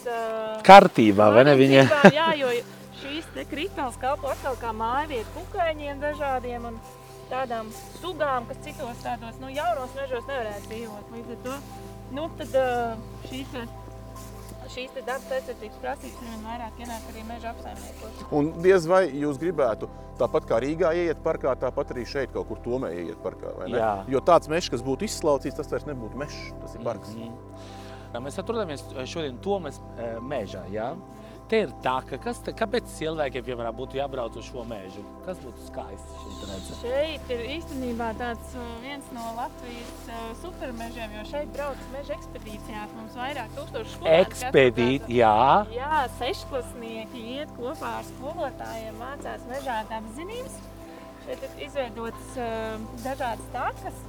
[0.67, 1.55] Kārtībā, vai ne?
[1.59, 1.85] Viņa?
[2.13, 2.51] Jā, jo
[3.01, 6.77] šīs te kriteles kalpo atkal kā mājvieta kukaiņiem dažādiem un
[7.33, 11.15] tādām sugām, kas citos tādos nu, jaunos mežos nevarētu dzīvot.
[11.17, 11.55] Līdz ar to
[12.13, 12.57] nu, tad,
[13.31, 13.55] šīs,
[14.73, 18.23] šīs dabas aizsardzības prasības ir vien vairāk ienāk arī meža apsaimniekos.
[18.39, 22.61] Un diez vai jūs gribētu tāpat kā Rīgā ieiet parkā, tāpat arī šeit kaut kur
[22.63, 23.55] tomē ieiet parkā.
[23.57, 23.79] vai ne?
[23.81, 23.93] Jā.
[24.13, 27.15] Jo tāds mežs, kas būtu izslaucīts, tas vairs nebūtu mežs, tas ir parks.
[27.17, 27.33] Mhm.
[28.13, 29.79] Jā, Mēs atrodamies šodien Tomas
[30.21, 30.61] mežā.
[30.69, 30.91] Ja?
[31.51, 35.03] Te ir tā, ka kas, te, kāpēc cilvēkiem piemēram, būtu jābrauc uz šo mežu?
[35.25, 36.77] Kas būtu skaisti šeit redzēt?
[36.81, 42.95] Šeit ir īstenībā tāds uh, viens no Latvijas uh, supermežiem, jo šeit brauc meža ekspedīcijās.
[42.95, 45.17] Mums vairāk tūkstoši skolēnu katru Ekspedīt, gadu.
[45.19, 45.35] jā.
[45.75, 50.57] Jā, sešklasnieki iet kopā ar skolotājiem, mācās mežā apzinības.
[51.27, 54.01] Šeit ir izveidotas uh, dažādas takas,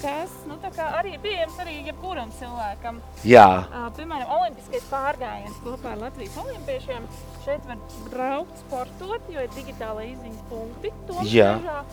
[0.00, 0.56] kas nu,
[0.98, 3.00] arī pieejams arī jebkuram cilvēkam.
[3.24, 3.46] jā.
[3.68, 7.06] Uh, piemēram, olimpiskais pārgājiens kopā ar Latvijas olimpiešiem.
[7.44, 7.78] Šeit var
[8.10, 10.92] braukt, sportot, jo ir digitālai izziņas punkti.
[11.28, 11.54] Jā.
[11.60, 11.84] mežā.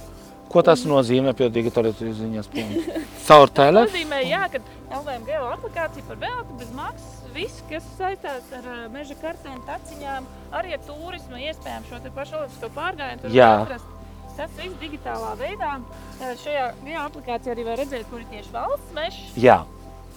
[0.51, 3.01] Ko tas nozīmē pie digitalizācijas ziņas punkta?
[3.27, 3.87] Caur Tas telefonu?
[3.87, 4.59] nozīmē, jā, ka
[4.97, 7.17] LVM geo aplikācija par velti bez maksas.
[7.31, 10.25] Viss, kas saistās ar meža kartēm, taciņām,
[10.59, 13.21] arī ar turismu, iespējams šo te pašu olimpisko pārgājienu.
[13.23, 13.85] tur atrast.
[14.37, 15.75] Tas viss digitālā veidā.
[16.21, 16.65] Šajā
[17.05, 19.21] aplikācijā arī var redzēt, kur ir tieši valsts mežs.
[19.35, 19.61] Jā,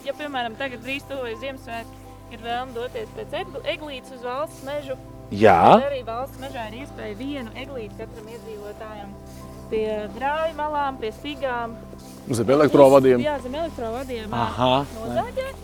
[0.04, 1.94] Ja, piemēram, tagad drīz tuvojas Ziemassvētki,
[2.36, 4.98] ir vēlme doties pēc egl- eglītes uz valsts mežu,
[5.32, 5.54] jā.
[5.80, 9.14] tad arī valsts mežā ir iespēja vienu eglīti katram iedzīvotājam
[9.70, 9.86] pie
[10.18, 11.72] grāju malām, pie spigām.
[12.28, 13.24] Zem elektrovadiem.
[13.24, 14.28] Jā, zem elektrovadiem.
[14.36, 14.84] Aha.
[14.98, 15.62] Nozāģēt.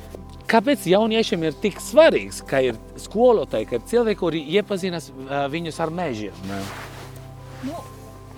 [0.49, 5.11] Kāpēc jauniešiem ir tik svarīgs, ka ir skolotāji, ka ir cilvēki, kuri iepazīstas
[5.53, 6.41] viņus ar mežiem?
[7.69, 7.77] Nu,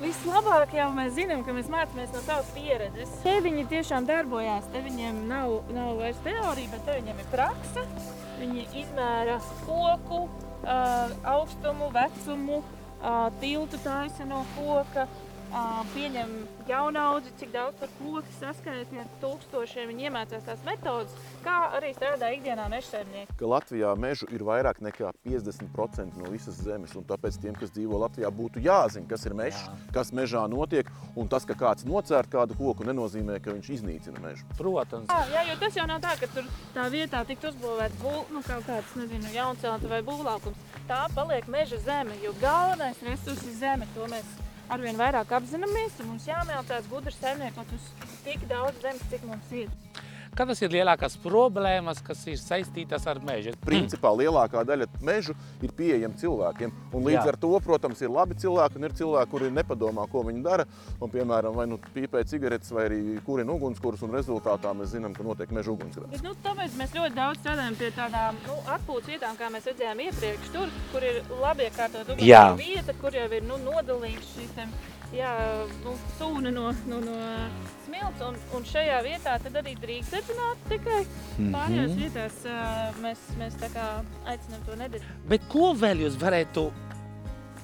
[0.02, 3.14] vislabāk jau mēs zinām, ka mēs mācāmies no savas pieredzes.
[3.24, 4.68] Te viņi tiešām darbojās.
[4.74, 7.86] Te viņiem nav, nav vairs teorija, bet te viņiem ir praksa.
[8.40, 15.06] Viņi izmēra koku, uh, augstumu, vecumu, uh, tiltu taisa no koka.
[15.52, 16.30] Uh, pieņem
[16.64, 19.90] jaunaudzi, cik daudz par koku saskaitīt ar tūkstošiem.
[19.90, 21.12] Viņi iemācās tās metodas,
[21.44, 23.34] kā arī strādā ikdienā mežsaimnieki.
[23.36, 26.94] ka Latvijā mežu ir vairāk nekā 50% no visas zemes.
[26.96, 29.60] un Tāpēc tiem, kas dzīvo Latvijā, būtu jāzina, kas ir mežs,
[29.92, 30.88] kas mežā notiek.
[31.16, 34.48] Un tas, ka kāds nocērt kādu koku, nenozīmē, ka viņš iznīcina mežu.
[34.56, 35.12] Protams.
[35.12, 38.40] Jā, jā, jo tas jau nav tā, ka tur tā vietā tiktu uzbūvēts bū, nu,
[38.46, 40.64] kaut kāds nezinu, jauncēlta vai būvlaukums.
[40.88, 43.90] Tā paliek meža zeme, jo galvenais resurs ir zeme.
[43.98, 44.32] To mēs
[44.68, 45.98] arvien vairāk apzināmies.
[46.00, 47.90] un Mums jāmēlcās gudrs saimniekot uz
[48.26, 49.70] tik daudz zemes, cik mums ir.
[50.32, 53.52] Kādas ir lielākās problēmas, kas ir saistītas ar mežu?
[53.68, 56.72] Principā lielākā daļa mežu ir pieejama cilvēkiem.
[56.96, 57.24] Un līdz Jā.
[57.34, 60.64] Ar to, protams, ir labi cilvēki un ir cilvēki, kuri nepadomā, ko viņi dara.
[60.98, 65.26] Un, piemēram, vai nu pīpē cigaretes, vai arī kurina ugunskurus, un rezultātā mēs zinām, ka
[65.26, 66.24] notiek meža ugunsgrēks.
[66.24, 70.50] Nu, tāpēc mēs ļoti daudz strādājam pie tādām nu, atpūtas vietām, kā mēs redzējām iepriekš.
[70.56, 72.46] Tur, kur ir labi iekārtot Jā.
[72.56, 74.68] vieta, kur jau ir nu, nodalīts šis te,
[75.16, 75.32] jā,
[75.84, 77.16] nu, sūna no, no, no
[77.86, 78.22] smilts.
[78.26, 81.02] Un, un šajā vietā arī drīkst dedzināt tikai.
[81.38, 82.40] Pārējās vietās
[83.02, 83.88] mēs, mēs tā kā
[84.32, 85.12] aicinām to nedarīt.
[85.28, 86.68] Bet ko vēl jūs varētu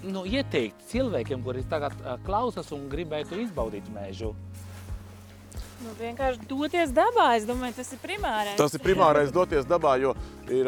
[0.08, 4.34] nu, ieteikt cilvēkiem, kuri tagad klausās un gribētu izbaudīt mežu?
[5.78, 8.56] Nu, vienkārši doties dabā, es domāju, tas ir primārais.
[8.58, 10.14] Tas ir primārais doties dabā, jo
[10.50, 10.66] ir,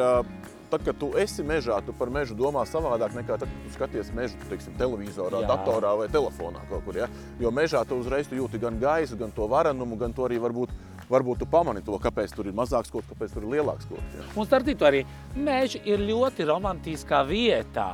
[0.71, 4.13] tad, kad tu esi mežā, tu par mežu domā savādāk nekā tad, kad tu skaties
[4.17, 5.47] mežu teiksim, televizorā, Jā.
[5.47, 5.51] Jā.
[5.55, 7.01] datorā vai telefonā kaut kur.
[7.03, 7.09] Ja?
[7.43, 10.75] Jo mežā tu uzreiz tu jūti gan gaisu, gan to varenumu, gan to arī varbūt,
[11.11, 14.15] varbūt tu pamani to, kāpēc tur ir mazāks koks, kāpēc tur ir lielāks koks.
[14.19, 14.29] Ja?
[14.37, 15.03] Un starp citu arī
[15.35, 17.91] meža ir ļoti romantiskā vietā.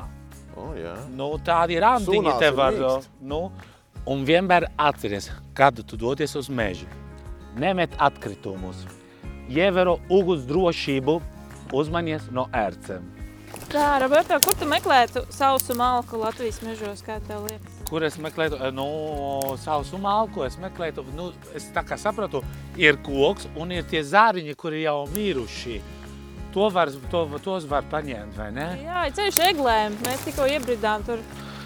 [0.57, 0.95] Oh, jā.
[1.13, 2.77] Nu, tādi randiņi te var.
[3.21, 3.51] Nu,
[4.09, 6.89] un vienmēr atceries, kad tu dodies uz mežu.
[7.57, 8.83] Nemet atkritumus,
[9.49, 11.21] ievēro uguns drošību,
[11.73, 13.05] uzmanies no ērcēm.
[13.71, 17.77] Tā, Roberto, kur tu meklētu sausu malku Latvijas mežos, kā tev liekas?
[17.89, 18.87] Kur es meklēju, nu,
[19.63, 22.43] savu malku, es meklēju, nu, es tā kā sapratu,
[22.79, 25.81] ir koks un ir tie zāriņi, kuri jau miruši.
[26.57, 28.69] To var, to, tos var paņemt, vai ne?
[28.83, 29.99] Jā, ir ceļš eglēm.
[30.07, 31.21] Mēs tikko iebridām tur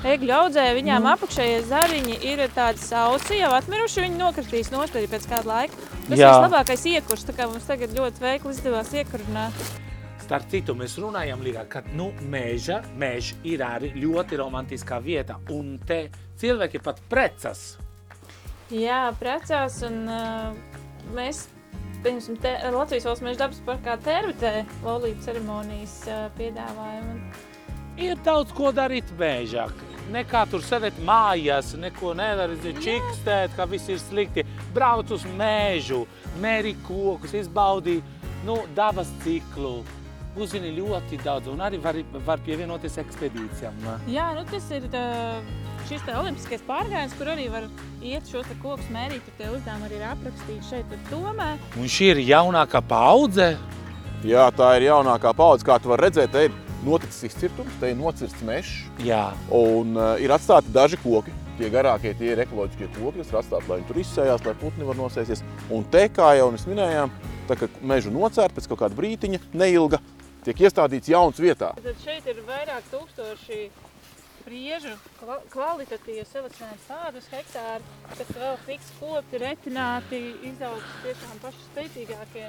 [0.04, 0.78] egļu audzēju.
[0.80, 1.12] Viņām Nu.
[1.12, 4.02] apakšējie zariņi ir tādi sausi, jau atmiruši.
[4.06, 5.78] Viņi nokritīs nost arī pēc kāda laika.
[6.08, 9.62] Tas ir vislabākais iekurs, tā kā mums tagad ļoti veikli izdevās iekurināt.
[10.30, 15.72] Starp citu, mēs runājam līdzi, ka nu, meža, meža ir arī ļoti romantiskā vieta, un
[15.82, 16.04] te
[16.38, 17.64] cilvēki pat precas.
[18.70, 20.54] Jā, precās un uh,
[21.18, 21.48] mēs.
[22.04, 24.54] Piemēram, te, Latvijas valsts meža dabas parkā tervitē
[24.86, 27.18] laulību ceremonijas uh, piedāvājumu.
[27.98, 29.66] Ir daudz ko darīt mežā.
[30.14, 34.46] Nekā tur sēdēt mājās, neko nevar čikstēt, ka viss ir slikti.
[34.78, 36.04] Brauc uz mežu,
[36.38, 37.98] mēri kokus, izbaudi
[38.46, 39.80] nu, dabas ciklu.
[40.38, 43.80] Uzzini ļoti daudz, un arī var, var pievienoties ekspedīcijām.
[44.10, 45.40] Jā, nu tas ir uh,
[45.88, 47.66] šis te olimpiskais pārgājiens, kur arī var
[47.98, 49.24] iet šos te kokus mērīt.
[49.26, 51.50] Tur tie uzdevumi arī ir aprakstīti šeit, tur tomē.
[51.80, 53.56] Un šī ir jaunākā paudze.
[54.22, 55.66] Jā, tā ir jaunākā paudze.
[55.66, 56.54] Kā tu vari redzēt, te ir
[56.86, 58.70] noticis izcirtums, te ir nocirsts mežs
[59.04, 61.34] Jā, un uh, ir atstāti daži koki.
[61.58, 64.86] Tie garākie tie ir ekoloģiskie koki, kas ir atstāti, lai viņi tur izsējās, lai putni
[64.88, 65.42] var nosēsties.
[65.74, 67.12] Un te, kā jau mēs minējām,
[67.50, 70.00] tā kā mežu nocērt pēc kaut kāda brītiņa, neilga,
[70.44, 71.72] tiek iestādīts jauns vietā.
[71.82, 73.60] Tad šeit ir vairāk tūkstoši
[74.44, 77.84] priežu kva- kvalitatīvu selekcionētu sādus hektāru,
[78.16, 80.22] kas vēl tiks kopti, retināti,
[80.52, 82.46] izaugs tiešām paši spēcīgākie.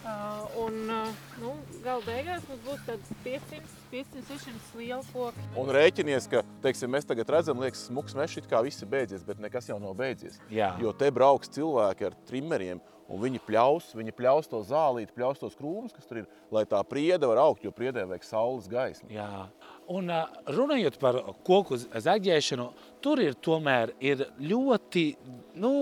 [0.00, 1.08] Uh, un uh,
[1.42, 1.50] nu,
[1.84, 5.42] gala beigās mums būs tāds 500, 500, 600 liela koka.
[5.60, 9.26] Un rēķinies, ka teiksim, mēs tagad redzam, liekas, smuks mežs, it kā viss ir beidzies,
[9.28, 10.40] bet nekas jau nav beidzies.
[10.50, 10.70] jā.
[10.80, 15.56] Jo te brauks cilvēki ar trimmeriem, un viņi pļaus, viņi pļaus to zālīti, pļaus tos
[15.58, 19.10] krūmus, kas tur ir, lai tā priede var augt, jo priedē vajag saules gaismu.
[19.12, 19.48] Jā,
[19.90, 22.68] Un ā, runājot par koku z- zaļģēšanu,
[23.02, 25.16] tur ir tomēr ir ļoti,
[25.58, 25.72] nu,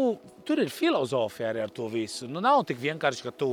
[0.48, 2.26] tur ir filozofija arī ar to visu.
[2.30, 3.48] Nu, nav tik vienkārši, ka tu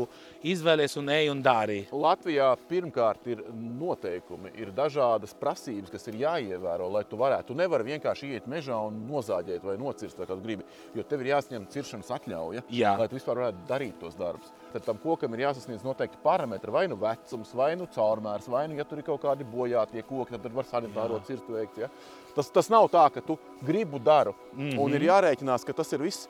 [0.47, 1.81] izvēlies un ej un dari.
[1.91, 7.49] Latvijā pirmkārt ir noteikumi, ir dažādas prasības, kas ir jāievēro, lai tu varētu.
[7.51, 11.25] Tu nevari vienkārši iet mežā un nozāģēt vai nocirst, vai kā tu gribi, jo tev
[11.25, 12.95] ir jāsaņem ciršanas atļauja, Jā.
[13.01, 14.53] lai tu vispār varētu darīt tos darbus.
[14.71, 18.79] Tad tam kokam ir jāsasniedz noteikti parametri, vai nu vecums, vai nu caurmērs, vai nu,
[18.79, 21.83] ja tur ir kaut kādi bojātie koki, tad var sanitāro cirstu veikt.
[21.83, 21.91] Ja?
[22.35, 24.79] Tas, tas nav tā, ka tu gribu daru, mm -hmm.
[24.83, 26.27] un ir jārēķinās, ka tas ir viss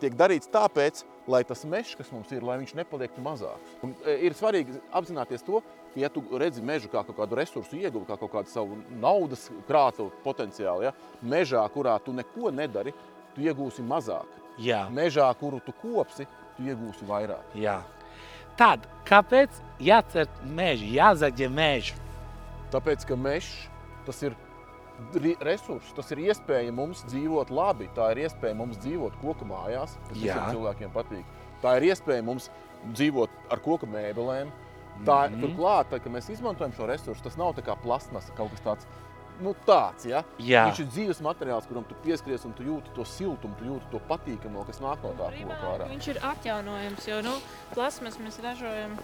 [0.00, 3.76] tiek darīts tāpēc, lai tas mežs, kas mums ir, lai viņš nepaliktu mazāks.
[3.84, 7.78] Un, e, ir svarīgi apzināties to, ka, ja tu redzi mežu kā kaut kādu resursu
[7.78, 12.94] ieguvi, kā kaut kādu savu naudas krātu potenciālu, ja, mežā, kurā tu neko nedari,
[13.36, 14.34] tu iegūsi mazāk.
[14.58, 14.86] Jā.
[14.90, 17.54] Mežā, kuru tu kopsi, tu iegūsi vairāk.
[17.62, 17.78] Jā.
[18.58, 21.98] Tad, kāpēc jācer meži, jāzaļģē meži?
[22.72, 23.52] Tāpēc, ka mežs
[24.08, 24.34] tas ir
[25.44, 27.88] resurss, tas ir iespēja mums dzīvot labi.
[27.96, 30.38] Tā ir iespēja mums dzīvot koku mājās, kas Jā.
[30.38, 31.36] visiem cilvēkiem patīk.
[31.62, 32.48] Tā ir iespēja mums
[32.94, 34.50] dzīvot ar koku mēbelēm.
[35.06, 35.34] Tā, mm.
[35.34, 35.42] -hmm.
[35.44, 38.88] Turklāt, tā, kad mēs izmantojam šo resursu, tas nav kā plasmasa, kaut kas tāds.
[39.42, 40.22] Nu, tāds ja?
[40.42, 40.64] Jā.
[40.68, 44.00] Viņš ir dzīves materiāls, kuram tu pieskaries un tu jūti to siltumu, tu jūti to
[44.08, 47.34] patīkamo, kas nāk no tā koka viņš ir atjaunojams, jo nu,
[47.74, 48.96] plasmas mēs ražojam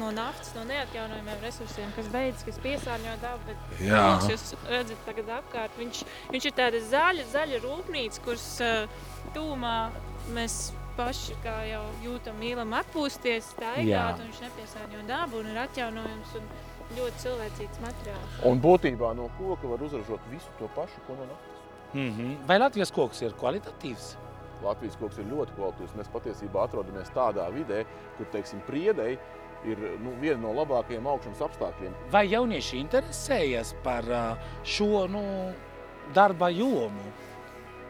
[0.00, 3.46] no naftas, no neatjaunojamiem resursiem, kas beidzas, kas piesārņo dabu.
[3.48, 4.02] Bet, Jā.
[4.04, 6.02] koks, jūs redzat, tagad apkārt viņš,
[6.34, 9.00] viņš ir tāda zaļa, zaļa rūpnīca, kuras uh,
[9.36, 9.76] tūmā
[10.36, 10.60] mēs
[10.98, 16.50] paši kā jau jūtam, mīlam atpūsties, staigāt, un viņš nepiesārņo dabu un ir atjaunojams un
[16.96, 18.40] ļoti cilvēcīgs materiāls.
[18.50, 21.60] Un būtībā no koka var uzražot visu to pašu, ko no naftas.
[21.92, 22.46] Mm -hmm.
[22.46, 24.16] Vai Latvijas koks ir kvalitatīvs?
[24.62, 25.96] Latvijas koks ir ļoti kvalitīvs.
[25.96, 27.84] Mēs patiesībā atrodamies tādā vidē,
[28.16, 29.18] kur teiksim, priedei
[29.64, 31.96] ir nu, viena no labākajiem augšanas apstākļiem.
[32.12, 34.04] Vai jaunieši interesējas par
[34.64, 35.52] šo nu,
[36.14, 37.12] darba jomu?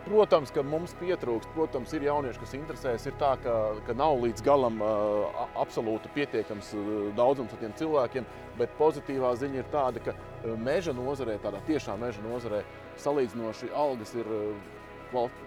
[0.06, 3.06] Protams, ka mums pietrūkst, protams, ir jaunieši, kas interesējas.
[3.10, 8.28] Ir tā, ka, ka nav līdz galam uh, absolūti pietiekams uh, daudzums ar tiem cilvēkiem,
[8.58, 10.16] bet pozitīvā ziņa ir tāda, ka
[10.64, 12.64] meža nozarē, tādā tiešā meža nozarē,
[13.04, 14.76] salīdzinoši algas ir uh,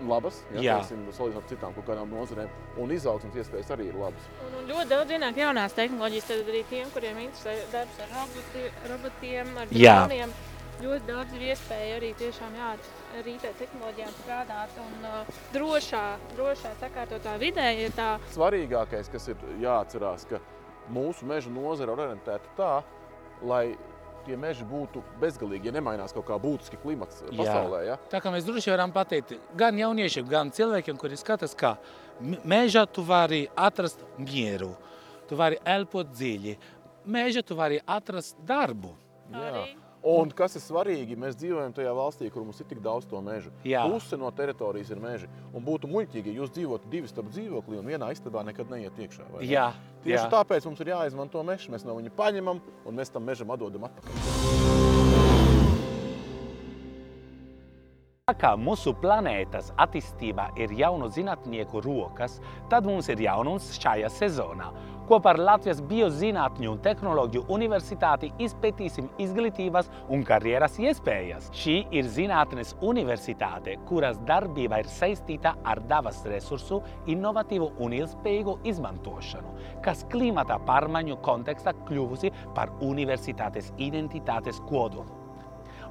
[0.08, 0.78] labas, ja, Jā.
[0.80, 2.50] teiksim, salīdzinot ar citām kaut kādām nozarēm,
[2.82, 4.26] un izaugsmas iespējas arī ir labas.
[4.46, 8.66] Un, un ļoti daudz ienāk jaunās tehnoloģijas, tad arī tiem, kuriem interesē darbs ar roboti,
[8.92, 10.36] robotiem, ar droniem.
[10.84, 12.74] Ļoti daudz ir iespēja arī tiešām jā,
[13.15, 14.74] ar IT tehnoloģijām strādāt.
[14.84, 16.02] Un uh, drošā,
[16.34, 20.41] drošā sakārtotā vidē ir tā, svarīgākais, kas ir jāatcerās, ka
[20.91, 22.72] mūsu meža nozare ir orientēta tā,
[23.48, 23.78] lai
[24.26, 27.32] tie meži būtu bezgalīgi, ja nemainās kaut kā būtiski klimats Jā.
[27.38, 27.80] pasaulē.
[27.88, 27.96] Ja?
[28.12, 31.78] Tā kā mēs droši varam pateikt, gan jauniešiem, gan cilvēkiem, kuri skatās, ka
[32.43, 34.74] mežā tu vari atrast mieru,
[35.32, 36.58] tu vari elpot dziļi,
[37.08, 38.91] mežā tu vari atrast darbu.
[39.32, 39.63] arī
[40.04, 43.54] Un kas ir svarīgi, mēs dzīvojam tajā valstī, kur mums ir tik daudz to mežu.
[43.63, 43.86] Jā.
[43.88, 45.30] Puse no teritorijas ir meži.
[45.56, 49.30] Un būtu muļķīgi, ja jūs dzīvotu divi stāv dzīvoklī un vienā istabā nekad neiet iekšā.
[49.32, 49.46] ne?
[49.48, 49.70] Jā,
[50.04, 50.32] Tieši jā.
[50.34, 51.70] tāpēc mums ir jāizmanto mežs.
[51.72, 54.92] Mēs no viņa paņemam un mēs tam mežam atdodam atpakaļ.
[58.34, 62.39] Tā kā mūsu planētas attīstībā ir jaunu zinātnieku rokas,
[62.72, 64.72] tad mums ir jaunums šajā sezonā.
[65.06, 71.54] Kopā ar Latvijas Biozinātņu un Tehnoloģiju universitāti izpētīsim izglītības un karjeras iespējas.
[71.54, 79.60] Šī ir zinātnes universitāte, kuras darbība ir saistīta ar dabas resursu inovatīvu un ilgspējīgu izmantošanu,
[79.86, 85.23] kas klimata pārmaiņu kontekstā kļuvusi par universitātes identitātes kodolu.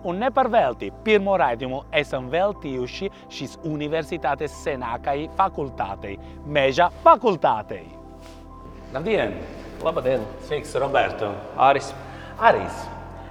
[0.03, 7.85] Un neparvelti pirmo raidījumu esam veltījuši šīs universitātes senākajai fakultātei, Meža fakultātei.
[8.93, 9.39] Labdien!
[9.83, 11.31] Labdien, Sveiks, Roberto!
[11.57, 11.93] Aris.
[12.39, 12.83] Aris,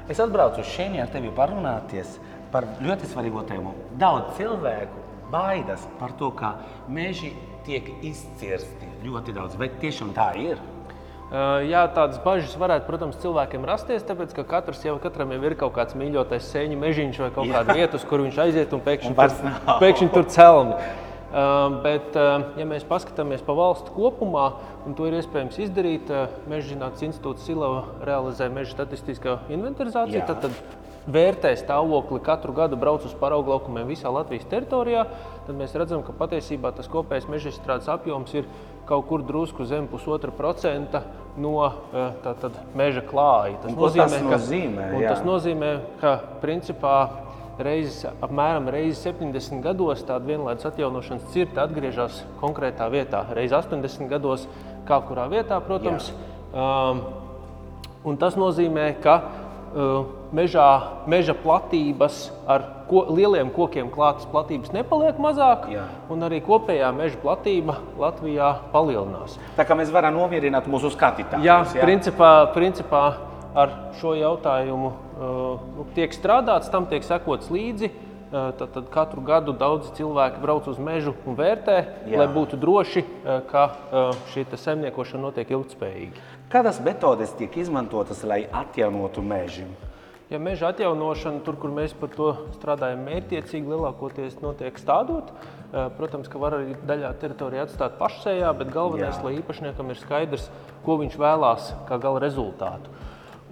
[0.07, 2.17] es atbraucu šeit ar tevi parunāties
[2.51, 3.75] par ļoti svarīgu tēmu.
[3.99, 6.55] Daudz cilvēku baidās par to, ka
[6.91, 7.33] meži
[7.67, 9.59] tiek izcirsti ļoti daudz.
[9.59, 10.59] Vai tiešām tā ir?
[11.31, 15.71] Jā, tādas bažas varētu, protams, cilvēkiem rasties, tāpēc ka katrs jau, katram jau ir kaut
[15.77, 19.77] kāds mīļotais sēņu mežiņš vai kaut kāda vieta, kur viņš aiziet un pēkšņi, Un tur,
[19.79, 20.75] pēkšņi tur celmi.
[21.31, 24.49] Uh, bet, uh, ja mēs paskatāmies pa valstu kopumā,
[24.83, 30.27] un to ir iespējams izdarīt, uh, Meža zinātnes institūts Silava realizē meža statistiskā inventarizāciju, Jā.
[30.27, 35.05] tad, tad vērtē stāvokli katru gadu brauc uz paraugu laukumiem visā Latvijas teritorijā,
[35.47, 38.51] tad mēs redzam, ka patiesībā tas kopējais meža izstrādes apjoms ir
[38.91, 41.05] kaut kur drusku zem pusotra procenta
[41.39, 43.59] no eh, tātad, meža klāja.
[43.69, 45.13] Un ko tas nozīmē, jā?
[45.13, 45.71] tas nozīmē,
[46.01, 46.95] ka principā
[47.61, 53.23] reizes, apmēram reizi 70 gados tāda vienlaidus atjaunošanas cirta atgriežas konkrētā vietā.
[53.37, 54.47] Reiz 80 gados,
[54.89, 56.11] kā kurā vietā, protams.
[56.51, 57.03] Um,
[58.07, 59.21] un tas nozīmē, ka
[60.35, 60.67] mežā,
[61.07, 65.85] meža platības ar ko, lieliem kokiem klātas platības nepaliek mazāk, Jā.
[66.11, 69.37] un arī kopējā meža platība Latvijā palielinās.
[69.57, 71.45] Tā kā mēs varam nomierināt mūsu skatītājus.
[71.45, 73.03] Jā, principā, principā
[73.55, 77.91] ar šo jautājumu uh, nu, tiek strādāts, tam tiek sekots līdzi.
[77.91, 81.73] Uh, Tad, tad katru gadu daudzi cilvēki brauc uz mežu un vērtē,
[82.07, 82.21] Jā.
[82.21, 83.03] lai būtu droši,
[83.49, 83.65] ka
[84.31, 86.23] šī te saimniekošana notiek ilgspējīgi.
[86.51, 89.69] Kādas metodes tiek izmantotas, lai atjaunotu mežu?
[90.27, 92.27] Ja meža atjaunošana, tur, kur mēs par to
[92.57, 95.31] strādājam, mērķiecīgi lielākoties notiek stādot.
[95.31, 99.23] Eh, Protams, ka var arī daļā teritorijā atstāt pašsējā, bet galvenais, Jā.
[99.23, 100.49] Lai īpašniekam ir skaidrs,
[100.83, 102.91] ko viņš vēlās kā gala rezultātu.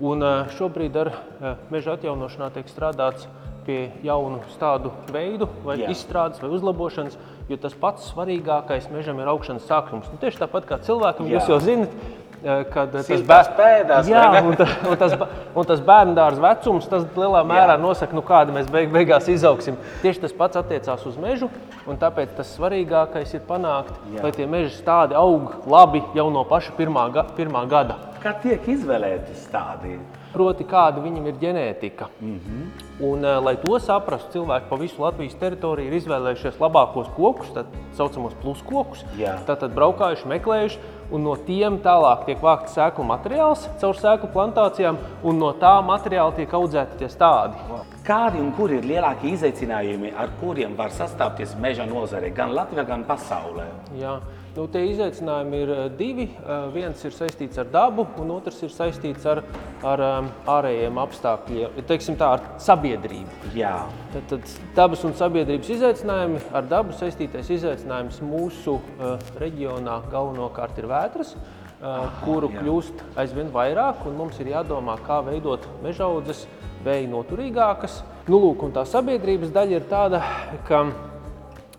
[0.03, 3.31] Un eh, šobrīd ar eh, meža atjaunošanā tiek strādāts
[3.63, 5.95] pie jaunu tādu veidu, vai Jā.
[5.95, 7.15] Izstrādes, vai uzlabošanas,
[7.47, 10.11] jo tas pats svarīgākais mežam ir augšanas sākums.
[10.11, 11.39] Nu, tieši tāpat kā cilvēkam, Jā.
[11.39, 11.95] jūs jau zinat,
[12.43, 15.15] kad eh, tas Siltās pēdās, Jā, un, ta, un, tas,
[15.55, 17.81] un tas bērnu dārza vecums, tas lielā mērā Jā.
[17.81, 19.79] nosaka, nu, kāda mēs beig, beigās izaugsim.
[20.03, 21.49] Tieši tas pats attiecās uz mežu,
[21.89, 24.23] un tāpēc tas svarīgākais ir panākt, Jā.
[24.23, 27.99] Lai tie meži stādi aug labi jau no paša pirmā, ga, pirmā gada.
[28.23, 29.97] Kā tiek izvēlēti stādī?
[30.29, 32.07] Proti, kāda viņam ir ģenētika.
[32.21, 32.39] Mm.
[32.39, 32.87] -hmm.
[32.99, 37.63] Un, eh, lai to saprastu, cilvēki pa visu Latvijas teritoriju ir izvēlējušies labākos kokus, tā
[37.93, 39.05] saucamos pluskokus.
[39.47, 40.79] Tātad braukājuši, meklējuši,
[41.11, 46.35] un no tiem tālāk tiek vākts sēklu materiāls caur sēklu plantācijām, un no tā materiāla
[46.35, 47.55] tiek audzēti tie stádi.
[48.03, 53.03] Kādi un kuri ir lielākie izaicinājumi, ar kuriem var sastapties meža nozare gan Latvijā, gan
[53.03, 53.65] pasaulē?
[53.97, 54.19] Jā.
[54.55, 56.25] Nu, tie izaicinājumi ir eh, divi.
[56.25, 59.43] Eh, Viens ir saistīts ar dabu, un otrs ir saistīts ar,
[59.85, 63.53] ar um, ārējiem apstākļiem, teiksim tā, ar sabiedrību.
[63.57, 63.75] Jā,
[64.09, 70.87] Tad, tad dabas un sabiedrības izaicinājumi, ar dabu saistītais izaicinājums mūsu uh, reģionā galvenokārt ir
[70.89, 72.63] vētras, uh, kuru jā.
[72.63, 76.47] kļūst aizvien vairāk, un mums ir jādomā, kā veidot mežaudzes
[76.85, 78.01] vēja noturīgākas.
[78.29, 80.23] Nu, lūk, un tā sabiedrības daļa ir tāda,
[80.65, 80.81] ka,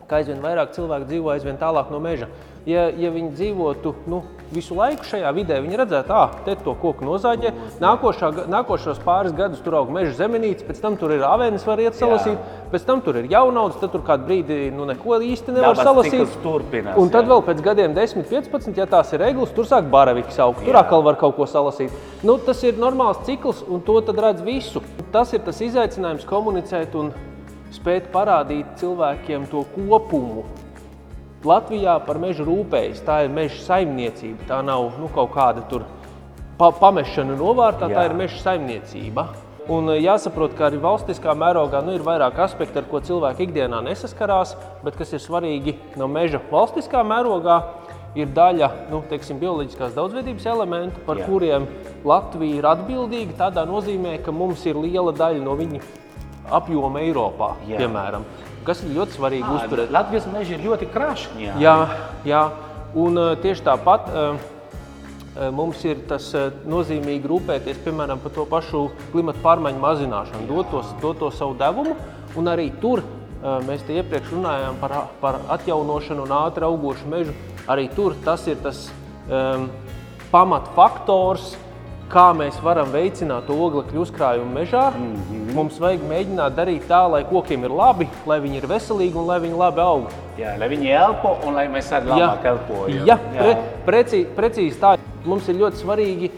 [0.07, 2.31] ka aizvien vairāk cilvēku dzīvo aizvien tālāk no meža.
[2.69, 4.19] Ja, ja viņi dzīvotu nu,
[4.53, 7.53] visu laiku šajā vidē, viņi redzētu, ka te to koku nozāģē.
[7.81, 11.97] Nākošā, nākošos pāris gadus tur aug meža zemenītes, pēc tam tur ir avenes, var iet
[11.97, 12.37] salasīt,
[12.73, 16.37] pēc tam tur ir jaunauds, tad tur kādu brīdi nu, neko īsti nevar Dabas salasīt.
[16.45, 17.31] turpinās, Un tad jā.
[17.33, 20.61] vēl pēc gadiem, 10, 15, ja tās ir eglis, tur sāk baraviks augt.
[20.65, 20.85] Tur Jā.
[20.85, 21.95] atkal var kaut ko salasīt.
[22.23, 24.83] Nu, tas ir normāls cikls, un to tad redz visu.
[25.15, 27.15] Tas ir tas izaicinājums komunicēt un
[27.73, 30.45] spēt parādīt cilvēkiem to kopumu.
[31.45, 33.01] Latvijā par mežu rūpējas.
[33.07, 34.45] Tā ir meža saimniecība.
[34.51, 35.87] Tā nav nu, kaut kāda tur
[36.61, 38.09] pa pamešana novārtā, tā Jā.
[38.11, 39.31] ir meža saimniecība.
[39.73, 43.81] Un eh, jāsaprot, ka arī valstiskā mērogā nu, ir vairāk aspektu, ar ko cilvēki ikdienā
[43.87, 44.53] nesaskarās,
[44.85, 47.63] bet kas ir svarīgi no meža valstiskā mērogā.
[48.19, 51.21] Ir daļa nu, teiksim, bioloģiskās daudzveidības elementu, par.
[51.23, 51.29] Jā.
[51.31, 51.69] kuriem
[52.05, 53.37] Latvija ir atbildīga.
[53.39, 55.79] Tādā nozīmē, ka mums ir liela daļa no viņu
[56.57, 57.81] apjoma Eiropā, Jā.
[57.83, 58.25] piemēram,
[58.67, 59.93] kas ir ļoti svarīgi uzturēt.
[59.95, 61.51] Latvijas meži ir ļoti krašņi.
[61.63, 61.77] Jā,
[62.29, 62.43] jā.
[62.99, 68.47] un uh, tieši tāpat uh, uh, mums ir tas uh, nozīmīgi rūpēties piemēram par to
[68.51, 71.97] pašu klimatu pārmaiņu mazināšanu, dot to, dot to savu devumu.
[72.39, 77.35] Un arī tur uh, mēs te iepriekš runājām par, par atjaunošanu un ātri augošu mežu.
[77.71, 78.89] Arī tur tas ir tas
[79.31, 79.69] um,
[80.31, 81.55] pamatfaktors.
[82.11, 84.89] Kā mēs varam veicināt oglekļa uzkrājumu mežā?
[84.91, 85.55] Mm -hmm.
[85.55, 89.39] Mums vajag mēģināt darīt tā, lai kokiem ir labi, lai viņi ir veselīgi un lai
[89.41, 90.09] viņi labi aug.
[90.39, 93.07] Jā, lai viņi elpo un lai mēs arī labāk elpojam.
[93.07, 93.57] Jā, pre,
[93.87, 94.97] precī, precīzi tā.
[95.25, 96.31] Mums ir ļoti svarīgi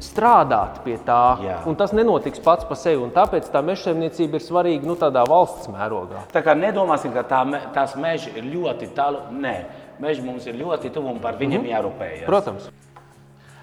[0.00, 1.56] strādāt pie tā, Jā.
[1.66, 3.10] un tas nenotiks pats par sevi.
[3.14, 6.26] Tāpēc tā mežsaimniecība ir svarīga nu, tādā valsts mērogā.
[6.32, 7.40] Tā kā nedomāsim, ka tā,
[7.72, 9.18] tās meži ir ļoti tālu.
[9.32, 9.56] Nē,
[9.98, 11.76] meži mums ir ļoti tuvu un par viņiem mm -hmm.
[11.76, 12.26] jārūpējas.
[12.26, 12.70] Protams,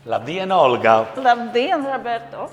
[0.06, 1.06] Labdien, Olga!
[1.18, 2.48] Labdien, Roberto!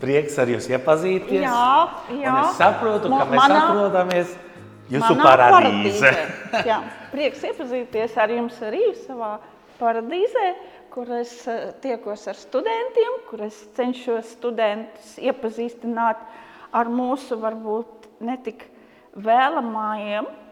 [0.00, 1.40] Prieks ar jums iepazīties.
[1.40, 1.88] Jā,
[2.20, 2.32] jā.
[2.32, 4.34] Un es saprotu, ka Ma- mēs manā- atrodamies
[4.92, 6.10] jūsu paradīzē.
[6.68, 6.78] Jā,
[7.12, 9.38] prieks iepazīties ar jums arī savā
[9.80, 10.46] paradīzē,
[10.92, 16.20] kur es eh, tiekos ar studentiem, kur es cenšos studentus iepazīstināt
[16.76, 18.66] ar mūsu varbūt netik
[19.16, 20.45] vēlamājiem eh,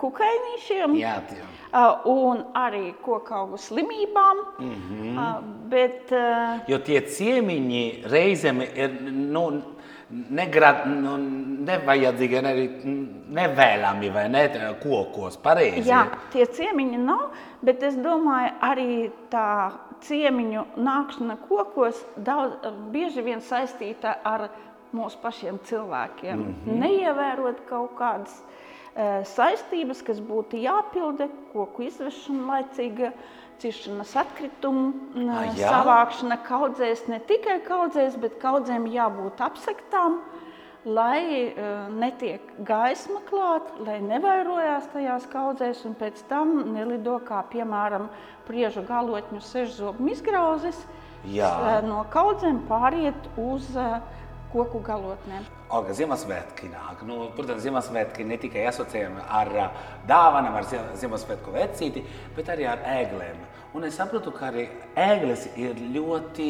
[0.00, 0.94] kukainīšiem.
[1.00, 1.40] Jā, tie.
[1.70, 4.36] Uh, un arī kokaugu slimībām.
[4.58, 4.74] Mm.
[4.74, 5.42] -hmm.
[5.70, 6.10] bet,
[6.68, 9.62] Jo tie ciemiņi reizēm ir nu,
[10.10, 11.16] negrad, nu,
[11.66, 12.54] nevajadzīgi, ne,
[13.40, 15.36] nevēlami vai ne kokos.
[15.36, 15.88] Pareizi.
[15.90, 17.30] jā, tie ciemiņi nav,
[17.62, 19.70] bet es domāju, arī tā
[20.00, 22.54] ciemiņu nākšana kokos daudz,
[22.90, 24.48] bieži vien saistīta ar
[24.92, 26.36] mūsu pašiem cilvēkiem.
[26.36, 26.78] Mm -hmm.
[26.80, 28.59] Neievērot kaut kādas uh,
[28.96, 33.12] saistības, kas būtu jāpilda, koku izvešana laicīga,
[33.60, 34.86] ciršanas atkritumu
[35.28, 35.68] Ah, jā?
[35.68, 40.20] savākšana kaudzēs, ne tikai kaudzēs, bet kaudzēm jābūt apsektām,
[40.88, 41.52] lai
[41.92, 48.08] netiek gaisma klāt, lai nevairojās tajās kaudzēs un pēc tam nelido kā piemēram
[48.48, 50.80] priežu galotņu sežzobu izgrauzes,
[51.28, 51.82] Jā.
[51.84, 53.68] no kaudzēm pāriet uz
[54.54, 55.59] koku galotnēm.
[55.70, 57.04] Olga, Ziemassvētki nāk.
[57.06, 59.66] Nu, protams, Ziemassvētki ne tikai asociējami ar ā,
[60.08, 62.02] dāvanām, ar Zie- Ziemassvētku vecīti,
[62.34, 63.38] bet arī ar ēglēm.
[63.78, 64.64] Un es saprotu, ka arī
[64.98, 66.48] ēgles ir ļoti,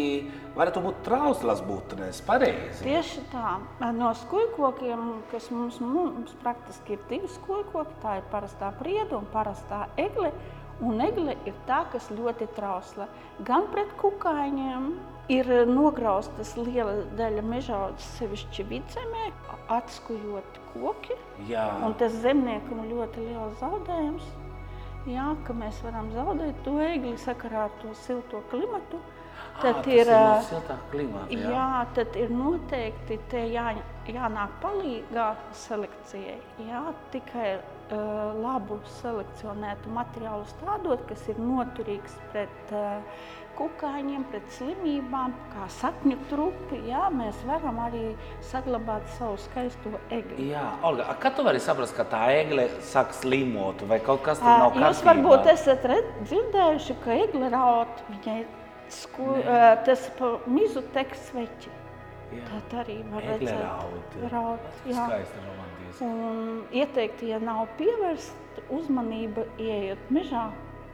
[0.56, 2.80] varētu būt trauslas būtnes, pareizi.
[2.86, 3.58] Tieši tā,
[3.92, 9.84] no skūpstiem, kas mums, mums praktiski ir divi skūpstūri, tā ir parastā prieda un parastā
[10.00, 10.32] egle.
[10.80, 13.04] Un egle ir tā, kas ļoti trausla.
[13.44, 14.94] Gan pret kukaiņiem
[15.30, 19.30] ir nograuztas liela daļa mežaudzes, sevišķi vidzemē,
[19.78, 21.16] atskujot koki.
[21.50, 21.66] Jā.
[21.86, 24.26] Un tas zemniekam ir ļoti liels zaudējums.
[25.08, 29.00] Jā, ka mēs varam zaudēt to egli sakarā ar to silto klimatu.
[29.60, 31.50] Tad tas ir, ir klimata, jā.
[31.52, 31.64] jā,
[31.96, 33.72] tad ir noteikti te jā,
[34.08, 35.26] jānāk palīdzīgā
[35.62, 36.36] selekcijai.
[36.68, 43.26] Jā, tikai uh, labu selekcionētu materiālu stādot, kas ir noturīgs pret uh,
[43.60, 46.78] kukaiņiem, pret slimībām, kā sakņu trupi.
[46.88, 48.04] Jā, mēs varam arī
[48.50, 50.48] saglabāt savu skaisto egli.
[50.54, 54.48] Jā, Olga, kad tu vari saprast, ka tā egle sāk slimot vai kaut kas tur
[54.48, 55.10] nav Jūs kārtībā?
[55.12, 58.38] varbūt esat red- dzirdējuši, ka egle raud, viņai
[58.90, 60.08] sku, ā, tas
[60.50, 61.76] mizu tek sveķi.
[62.30, 62.44] Jā.
[62.46, 63.62] Tad arī var Egle redzēt.
[63.66, 64.16] raud.
[64.32, 65.04] Raud, jā.
[65.06, 66.04] Skaisti romantiski.
[66.06, 70.44] Un ieteikti, ja nav pievērsta uzmanība, ieiet mežā,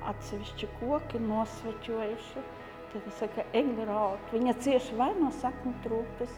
[0.08, 2.44] atsevišķi koki nosveķojuši.
[2.96, 3.42] Tad es saku,
[3.84, 4.20] raud.
[4.32, 6.36] Viņa cieši vai no sakņu trūpes,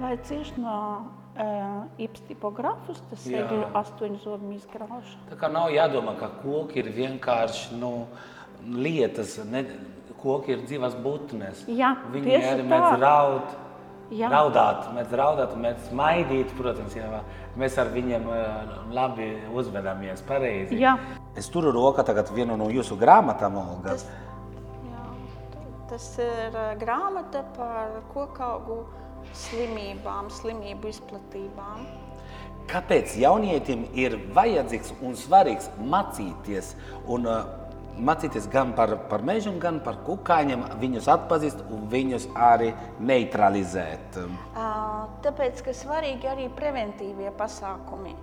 [0.00, 3.44] vai cieši no uh, ipstipografus, tas Jā.
[3.44, 5.14] egļu astoņu zobu izgraužu.
[5.28, 7.92] Tā kā nav jādomā, ka koki ir vienkārši nu,
[8.66, 9.62] lietas, ne,
[10.24, 11.62] koki ir dzīvas būtnes.
[11.70, 13.54] Jā, Viņi tieši arī mēdz raud.
[14.12, 14.28] Jā.
[14.28, 17.22] Raudāt, mēs raudāt, mēs maidīt, protams, jā,
[17.56, 20.76] mēs ar viņiem eh, labi uzvedamies pareizi.
[20.82, 20.98] Jā.
[21.38, 23.94] Es turu rokā tagad vienu no jūsu grāmatām, Olga.
[23.94, 24.04] Tas,
[25.92, 28.82] tas ir ā, grāmata par kokaugu
[29.36, 31.84] slimībām, slimību izplatībām.
[32.70, 36.72] Kāpēc jaunietim ir vajadzīgs un svarīgs mācīties?
[37.10, 37.42] Un, uh,
[37.98, 44.18] mācīties gan par, par mežu, gan par kukaiņiem, viņus atpazīt un viņus arī neutralizēt.
[44.56, 44.70] Ā,
[45.26, 48.14] Tāpēc, ka svarīgi arī preventīvie pasākumi.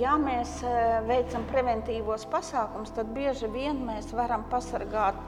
[0.00, 5.20] Ja mēs ā, veicam preventīvos pasākumus, tad bieži vien mēs varam pasargāt,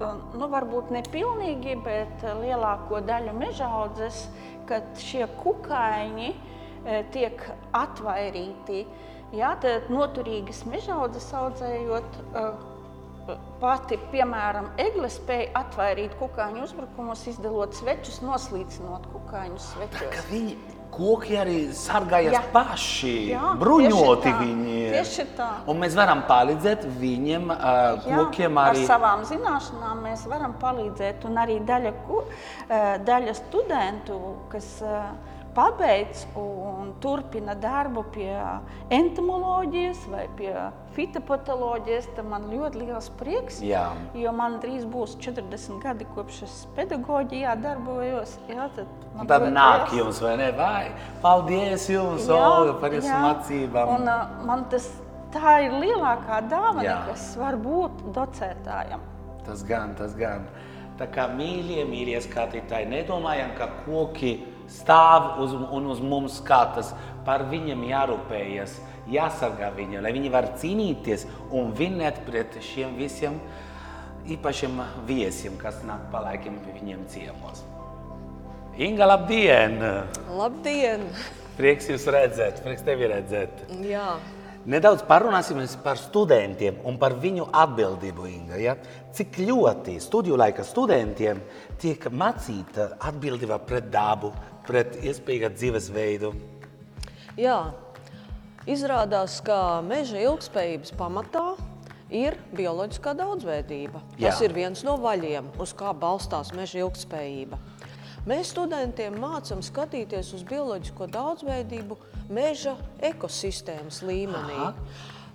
[0.00, 4.26] nu, varbūt ne pilnīgi, bet ā, lielāko daļu meža audzes,
[4.68, 7.42] kad šie kukaiņi ā, tiek
[7.76, 8.84] atvairīti.
[9.36, 12.20] Jā, tad noturīgas meža audzes audzējot.
[12.32, 12.48] ā,
[13.60, 20.22] Pati, piemēram, egle spēja atvairīt kukaiņu uzbrukumus, izdalot svečus, noslīcinot kukaiņu Ka svečos.
[20.30, 20.56] viņi
[20.98, 22.42] koki arī sargājas Jā.
[22.52, 25.48] paši, Jā, bruņoti tieši tā, viņi tieši tā.
[25.70, 27.62] Un mēs varam palīdzēt viņiem, uh,
[28.08, 28.82] Jā, kokiem arī.
[28.84, 31.26] Ar savām zināšanām mēs varam palīdzēt.
[31.28, 34.18] Un arī daļa, eh, daļa studentu,
[34.52, 38.34] kas eh, pabeidz un turpina darbu pie
[38.94, 40.52] entomoloģijas vai pie
[40.94, 43.58] fitopatoloģijas, tad man ļoti liels prieks.
[43.66, 43.88] Jā.
[44.18, 48.36] Jo man drīz būs 40 gadi, kopš es pedagoģijā darbojos.
[48.50, 50.50] Jā, tad man tad nāk liels- jums, vai ne?
[50.58, 50.84] Vai,
[51.22, 53.94] paldies jums, Jā, Olga, par jūsu mācībām.
[53.96, 54.86] Un, uh, man tas,
[55.34, 56.98] tā ir lielākā dāvana, Jā.
[57.08, 59.00] kas var būt docētājam.
[59.46, 60.46] Tas gan, tas gan.
[60.98, 64.32] Tā kā mīļie, mīļie skatītāji, nedomājam, ka koki
[64.72, 66.92] stāv uz, un uz mums skatās.
[67.26, 68.78] Par viņiem jārūpējas,
[69.12, 73.36] jāsargā viņiem, lai viņi var cīnīties un vinēt pret šiem visiem
[74.28, 77.64] īpašiem viesiem, kas nāk pa laikam pie viņiem ciemos.
[78.78, 79.78] Inga, labdien!
[80.38, 81.06] Labdien!
[81.58, 83.64] Prieks jūs redzēt, prieks tevi redzēt.
[83.82, 84.12] Jā,
[84.68, 88.26] Nedaudz parunāsim par studentiem un par viņu atbildību.
[88.28, 88.74] Inga, ja?
[89.16, 91.40] Cik ļoti studiju laika studentiem
[91.80, 94.28] tiek mācīta atbildība pret dabu,
[94.68, 96.32] pret iespējamu dzīvesveidu?
[97.38, 97.58] jā.
[98.68, 101.46] izrādās, ka meža ilgspējības pamatā
[102.12, 104.02] ir bioloģiskā daudzveidība.
[104.18, 104.48] Tas Jā.
[104.48, 107.58] ir viens no vaļiem, uz kā balstās meža ilgspējība.
[108.28, 111.96] Mēs studentiem mācām skatīties uz bioloģisko daudzveidību
[112.28, 114.58] meža ekosistēmas līmenī.
[114.58, 114.74] Aha.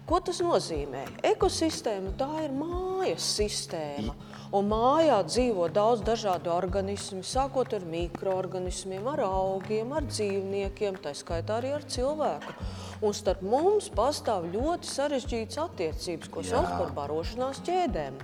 [0.04, 1.06] Ko tas nozīmē?
[1.24, 4.12] Ekosistēma tā ir mājas sistēma.
[4.54, 11.62] Un mājā dzīvo daudz dažādu organismu, sākot ar mikroorganismiem, ar augiem, ar dzīvniekiem, tā skaitā
[11.62, 12.58] arī ar cilvēku.
[13.00, 18.20] Un starp mums pastāv ļoti sarežģītas attiecības, ko sauc par barošanās ķēdēm.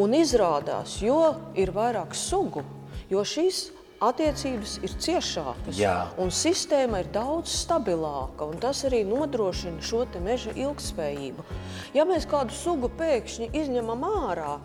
[0.00, 1.20] Un izrādās, jo
[1.60, 2.64] ir vairāk sugu,
[3.12, 3.66] jo šīs
[4.02, 5.78] attiecības ir ciešākas.
[5.78, 5.96] Jā.
[6.20, 11.44] Un sistēma ir daudz stabilāka, tas arī nodrošina šo meža ilgspējību.
[11.94, 14.56] Ja mēs kādu sugu pēkšņi izņemam ārā,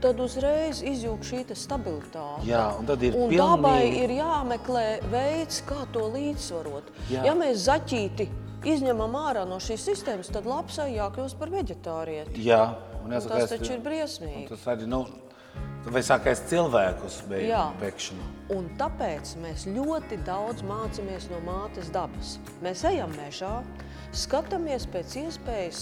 [0.00, 2.44] tad uzreiz izjūg šī te stabilitāte.
[2.48, 6.90] Jā, un tad ir un pilnīgi- dabai ir jāmeklē veids, kā to līdzsvarot.
[7.10, 7.24] Jā.
[7.24, 8.28] Ja mēs zaķīti
[8.64, 12.44] izņemam ārā no šīs sistēmas, tad lapsai jākļūst par veģetārieti.
[12.44, 14.48] Jā, un, Un tas taču ir briesmīgi.
[14.48, 15.06] Tas arī, nu,
[15.86, 17.22] vai sākais cilvēkus
[17.80, 18.35] pēkšņi.
[18.54, 22.36] Un tāpēc mēs ļoti daudz mācāmies no mātes dabas.
[22.62, 23.56] Mēs ejam mežā,
[24.14, 25.80] skatāmies pēc iespējas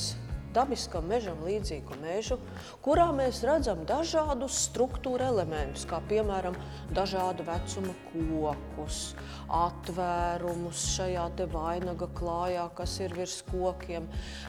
[0.54, 2.38] dabiskam mežam līdzīgu mežu,
[2.84, 6.56] kurā mēs redzam dažādus struktūra elementus, kā piemēram
[6.94, 9.00] dažādu vecumu kokus,
[9.52, 14.06] atvērumus šajā te vainaga klājā, kas ir virs kokiem.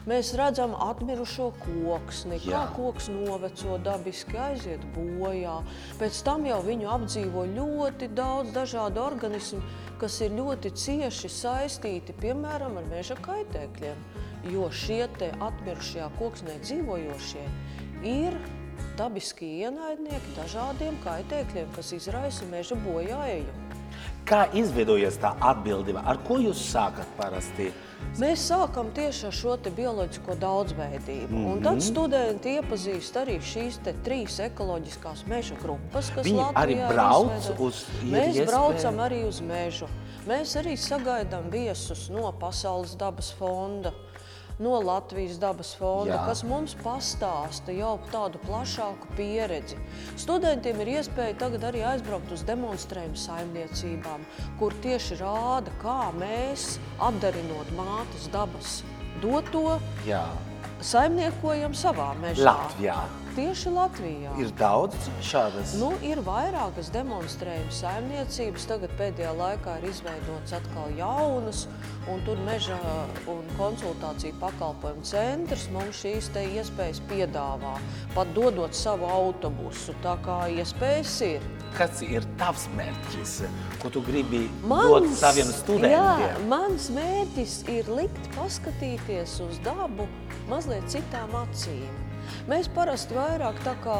[0.08, 2.64] Mēs redzam atmirušo koksni, kā Jā.
[2.76, 5.58] koks noveco dabiski aiziet bojā.
[6.00, 9.62] Pēc tam jau viņu apdzīvo ļoti daudz dažādu organismu,
[10.00, 14.15] kas ir ļoti cieši saistīti, piemēram, ar meža kaitēkļiem.
[14.44, 17.44] Jo šie te atmirušajā koksnē dzīvojošie
[18.06, 18.36] ir
[18.96, 23.52] dabiski ienaidnieki dažādiem kaitēkļiem, kas izraisa meža bojāeju.
[24.26, 26.02] Kā izveidojas tā atbildība?
[26.04, 27.68] Ar ko jūs sākat parasti?
[28.18, 31.30] Mēs sākam tieši ar šo te bioloģisko daudzveidību.
[31.30, 31.52] Mm -hmm.
[31.52, 36.88] Un tad studenti iepazīst arī šīs te trīs ekoloģiskās meža grupas, kas Viņi Latvijā arī
[36.88, 37.60] brauc izveidotas.
[37.60, 39.86] uz- Mēs iespēja- braucam arī uz mežu.
[40.28, 43.92] Mēs arī sagaidām viesus no Pasaules dabas fonda.
[44.58, 46.22] No Latvijas dabas fonda, Jā.
[46.24, 49.76] kas mums pastāsta jau tādu plašāku pieredzi.
[50.16, 54.24] Studentiem ir iespēja tagad arī aizbraukt uz demonstrējumu saimniecībām,
[54.56, 58.78] kur tieši rāda, kā mēs, apdarinot mātes dabas
[59.20, 59.76] doto,
[60.08, 60.24] Jā,
[60.80, 62.48] saimniekojam savā mežā.
[62.48, 62.96] Latvijā.
[63.36, 64.30] Tieši Latvijā.
[64.40, 65.74] Ir daudz šādas.
[65.76, 68.64] Nu, ir vairākas demonstrējuma saimniecības.
[68.70, 71.66] Tagad pēdējā laikā ir izveidots atkal jaunas,
[72.08, 72.78] un tur meža
[73.28, 77.74] un konsultāciju pakalpojumu centrs mums šīs te iespējas piedāvā,
[78.14, 79.92] pat dodot savu autobusu.
[80.06, 81.44] Tā kā iespējas ir.
[81.76, 83.36] Kas ir tavs mērķis?
[83.82, 86.48] Ko tu gribi dot saviem Jā, studentiem?
[86.48, 90.08] mans mērķis ir likt paskatīties uz dabu
[90.48, 92.05] mazliet citām acīm.
[92.46, 93.94] Mēs parasti vairāk tā kā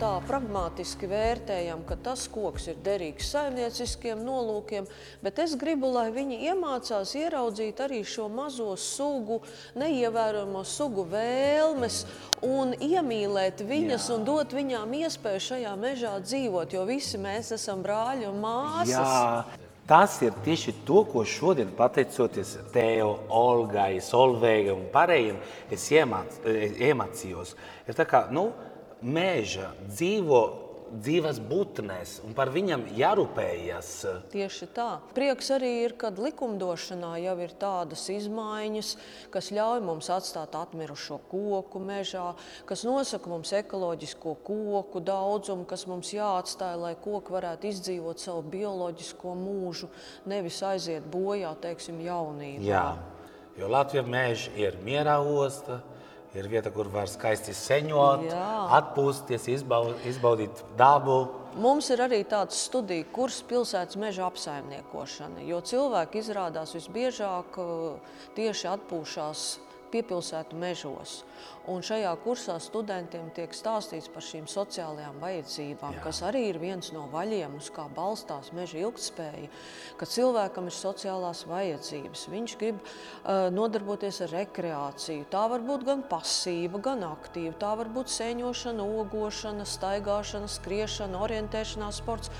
[0.00, 4.86] tā pragmatiski vērtējam, ka tas koks ir derīgs saimnieciskiem nolūkiem,
[5.20, 9.42] bet es gribu, lai viņi iemācās ieraudzīt arī šo mazo sugu,
[9.76, 12.00] neievērojamo sugu vēlmes
[12.48, 14.16] un iemīlēt viņas Jā.
[14.16, 18.96] un dot viņām iespēju šajā mežā dzīvot, jo visi mēs esam brāļi un māsas.
[18.96, 25.38] Jā, tas ir tieši to, ko šodien, pateicoties Teo, Olgai, Solveigai un pārējiem,
[25.72, 27.54] es iemāc, iemācījos.
[27.86, 28.50] Ir tā kā, nu,
[29.02, 30.42] meža dzīvo
[31.02, 33.90] dzīves būtnes, un par viņam jārūpējas.
[34.32, 34.88] Tieši tā.
[35.16, 38.92] Prieks arī ir, kad likumdošanā jau ir tādas izmaiņas,
[39.34, 42.28] kas ļauj mums atstāt atmirušo koku mežā,
[42.68, 49.34] kas nosaka mums ekoloģisko koku daudzumu, kas mums jāatstāj, lai koki varētu izdzīvot savu bioloģisko
[49.40, 49.90] mūžu,
[50.30, 52.64] nevis aiziet bojā, teiksim, jaunībā.
[52.66, 52.86] Jā,
[53.58, 55.82] jo Latvijas meža ir mierā osta.
[56.36, 58.46] Ir vieta, kur var skaisti seņot, Jā.
[58.76, 61.22] atpūsties, izbaud, izbaudīt dabu.
[61.56, 68.68] Mums ir arī tāds studiju kurs pilsētas meža apsaimniekošana, jo cilvēki izrādās visbiežāk eh, tieši
[68.74, 69.46] atpūšās
[69.94, 71.22] piepilsētu mežos.
[71.66, 76.02] Un šajā kursā studentiem tiek stāstīts par šīm sociālajām vajadzībām, Jā.
[76.04, 79.48] kas arī ir viens no vaļiem, uz kā balstās meža ilgtspēja.
[79.98, 85.24] Ka cilvēkam ir sociālās vajadzības, viņš grib uh, nodarboties ar rekreāciju.
[85.32, 87.56] Tā var būt gan pasīva, gan aktīva.
[87.58, 92.30] Tā var būt sēņošana, ogošana, staigāšana, skriešana, orientēšanās sports.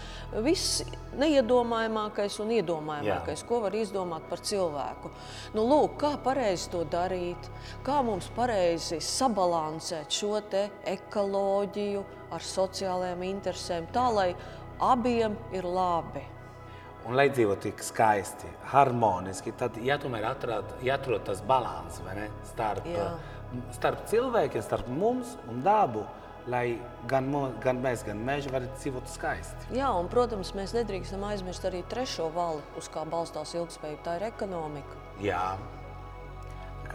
[0.47, 0.85] Viss
[1.19, 5.11] neiedomājamākais un iedomājamākais, ko var izdomāt par cilvēku.
[5.57, 7.51] Nu, lūk, kā pareizi to darīt,
[7.87, 10.37] kā mums pareizi sabalansēt šo
[10.97, 12.05] ekoloģiju
[12.35, 14.31] ar sociālajām interesēm, tā lai
[14.83, 16.25] abiem ir labi.
[17.07, 22.01] Un, lai dzīvo tik skaisti, harmoniski, tad jātomēr atrod, jāatrod tas līdzsvars
[22.49, 23.13] starp, Jā.
[23.77, 26.07] starp cilvēkiem, starp mums un dabu.
[26.47, 26.77] Lai
[27.11, 27.27] gan,
[27.59, 29.67] gan mēs, gan meži varētu dzīvot skaisti.
[29.75, 34.05] Jā, un, protams, mēs nedrīkstam aizmirst arī trešo vali, uz kā balstās ilgspējība.
[34.05, 35.01] Tā ir ekonomika.
[35.27, 35.57] Jā.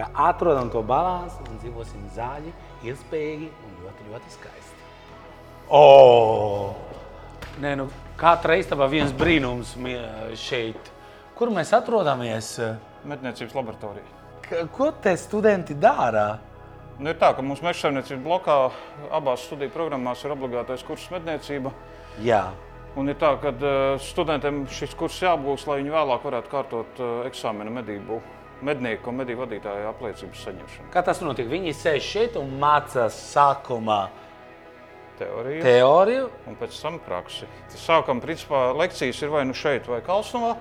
[0.02, 2.52] Kā atrodam to līdzsvaru un dzīvosim zaļi,
[2.90, 4.80] ilgspējīgi un ļoti, ļoti skaisti.
[5.70, 6.74] Oh!
[7.62, 7.86] Nē, nu,
[8.18, 9.76] katra istaba viens brīnums
[10.40, 10.90] šeit.
[11.38, 12.56] Kur mēs atrodamies?
[13.06, 14.18] Medniecības laboratorija.
[14.46, 16.40] K- Ko te studenti dara?
[17.00, 18.58] Nu, ir tā, ka mūsu meža saimniecības blokā
[19.14, 21.72] abās studiju programmās ir obligātais kurs medniecība.
[22.22, 22.44] Jā.
[22.98, 23.54] Un ir tā, ka
[24.04, 28.20] studentiem šis kurs jāapgūst, lai viņi vēlāk varētu kārtot uh, eksāmenu medību
[28.66, 30.90] mednieku un medību vadītāju apliecības saņemšanu.
[30.94, 31.50] Kā tas notiek?
[31.52, 34.02] Viņi sēž šeit un mācās sākumā
[35.22, 36.30] Teorija teoriju.
[36.50, 37.48] un pēc tam praksi.
[37.78, 40.56] Sākam, principā, lekcijas ir vai nu šeit, vai Kalsnovā.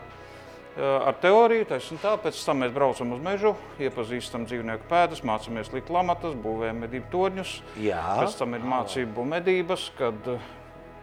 [0.81, 3.51] Ar teoriju, taisn tā, pēc tam mēs braucam uz mežu,
[3.83, 7.55] iepazīstam dzīvnieku pēdas, mācāmies likt lamatas, būvējam medību torņus.
[7.83, 8.01] Jā.
[8.21, 10.31] Pēc tam ir mācību medības, kad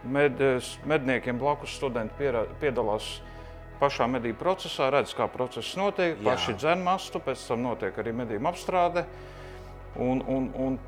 [0.08, 0.40] med,
[0.88, 2.32] medniekiem blakus studenti
[2.62, 3.18] piedalās
[3.80, 6.32] pašā medību procesā, redz, kā process notiek, Jā.
[6.32, 9.04] paši dzen mastu, pēc tam notiek arī medību apstrāde.
[9.98, 10.78] Un, un, un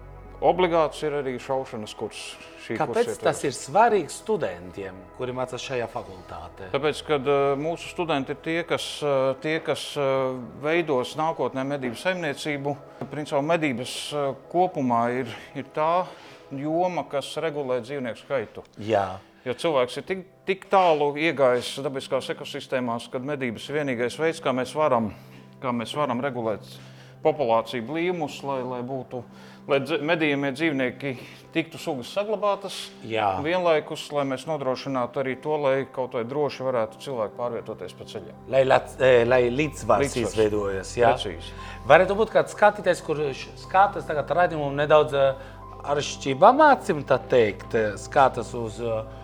[0.41, 2.23] obligāts ir arī šaušanas kurs.
[2.71, 3.23] Kāpēc ietvaros.
[3.25, 6.69] tas ir svarīgi studentiem, kuri mācās šajā fakultātē?
[6.71, 11.99] Tāpēc, kad uh, mūsu studenti ir tie, kas, uh, tie, kas uh, veidos nākotnē medību
[11.99, 12.77] saimniecību,
[13.11, 13.97] principā medības
[14.53, 16.05] kopumā ir, ir tā
[16.55, 18.65] joma, kas regulē dzīvnieku skaitu.
[18.87, 19.09] Jā.
[19.45, 24.53] Jo cilvēks ir tik, tik tālu iegājis dabiskās ekosistēmās, kad medības ir vienīgais veids, kā
[24.53, 25.13] mēs varam,
[25.63, 26.67] kā mēs varam regulēt
[27.25, 29.23] populāciju blīvumus, lai, lai būtu.
[29.69, 29.77] Lai
[30.09, 31.11] medījumie dzīvnieki
[31.55, 32.77] tiktu sugas saglabātas,
[33.07, 33.35] Jā.
[33.45, 38.39] vienlaikus, lai mēs nodrošinātu arī to, lai kaut vai droši varētu cilvēki pārvietoties pa ceļiem.
[38.51, 40.95] Lai, lac- eh, lai līdzsvars izveidojas.
[40.97, 41.13] Jā.
[41.13, 41.53] Precīzi.
[41.87, 45.35] Varētu būt kāds skatītājs, kurš skatās tagad raidījumu nedaudz eh,
[45.85, 49.20] ar šķībām acīm, tā teikt, eh, skatās uz, eh,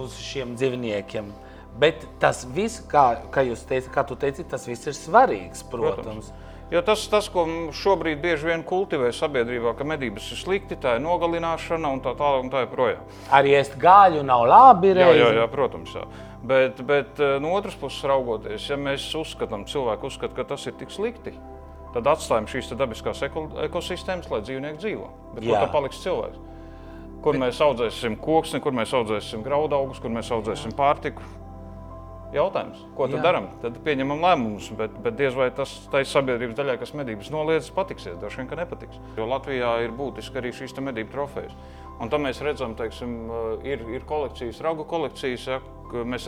[0.00, 1.32] uz šiem dzīvniekiem.
[1.80, 6.02] Bet tas viss, kā, kā jūs teicat, kā tu teici, tas viss ir svarīgs, protams.
[6.04, 6.32] protams.
[6.72, 7.44] Jo tas, tas, ko
[7.76, 12.48] šobrīd bieži vien kultivē sabiedrībā, ka medības ir slikti, tā ir nogalināšana un tā tālāk
[12.50, 13.02] tā joprojām.
[13.36, 14.94] Arī ēst gaļu nav labi.
[14.94, 15.40] Jā, jā, reizēm.
[15.42, 15.92] jā, protams.
[15.98, 16.06] Jā.
[16.44, 20.74] Bet, bet eh, no otras puses, raugoties, ja mēs uzskatām, cilvēki uzskata, ka tas ir
[20.80, 21.34] tik slikti,
[21.94, 25.08] tad atstājam šīs dabiskās eko, ekosistēmas, lai dzīvnieki dzīvo.
[25.36, 25.50] Bet Jā.
[25.50, 26.42] kur tad paliks cilvēks?
[27.24, 31.22] Kur mēs audzēsim koksni, kur mēs audzēsim graudaugus, kur mēs audzēsim pārtiku?
[32.34, 33.44] Jautājums, ko tad darām?
[33.62, 38.16] Tad pieņemam lēmumus, bet, bet diez vai tas tai sabiedrības daļai, kas medības noliedz, patiksies.
[38.18, 38.98] Droši vien, ka nepatiks.
[39.16, 41.54] Jo Latvijā ir būtiski arī šīs medību trofejas.
[42.02, 43.14] Un tam mēs redzam, teiksim,
[43.62, 45.46] ir, ir kolekcijas, raugu kolekcijas.
[45.46, 45.60] Ja,
[46.02, 46.26] mēs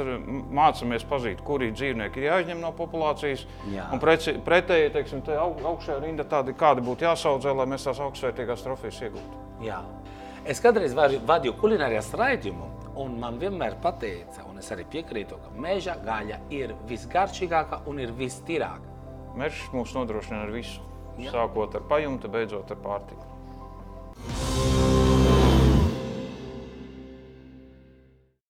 [0.54, 3.42] mācāmies pazīt, kuri dzīvnieki ir jāizņem no populācijas.
[3.74, 3.88] Jā.
[3.90, 7.98] Un preci- pretēji, teiksim, te au- augšējā rinda tādi, kādi būtu jāsaudzē, lai mēs tās
[7.98, 9.42] augstsvērtīgās trofejas iegūtu.
[9.66, 9.80] Jā.
[10.46, 12.68] Es kādreiz vadīju kulinārijas raidījumu,
[13.02, 18.14] un man vienmēr pateica, un es arī piekrītu, ka meža gaļa ir visgaršīgākā un ir
[18.14, 18.94] vistīrākā.
[19.42, 20.86] Mežs mums nodrošina ar visu,
[21.18, 21.34] Jā.
[21.34, 23.26] sākot ar pajumti, beidzot ar pārtiku.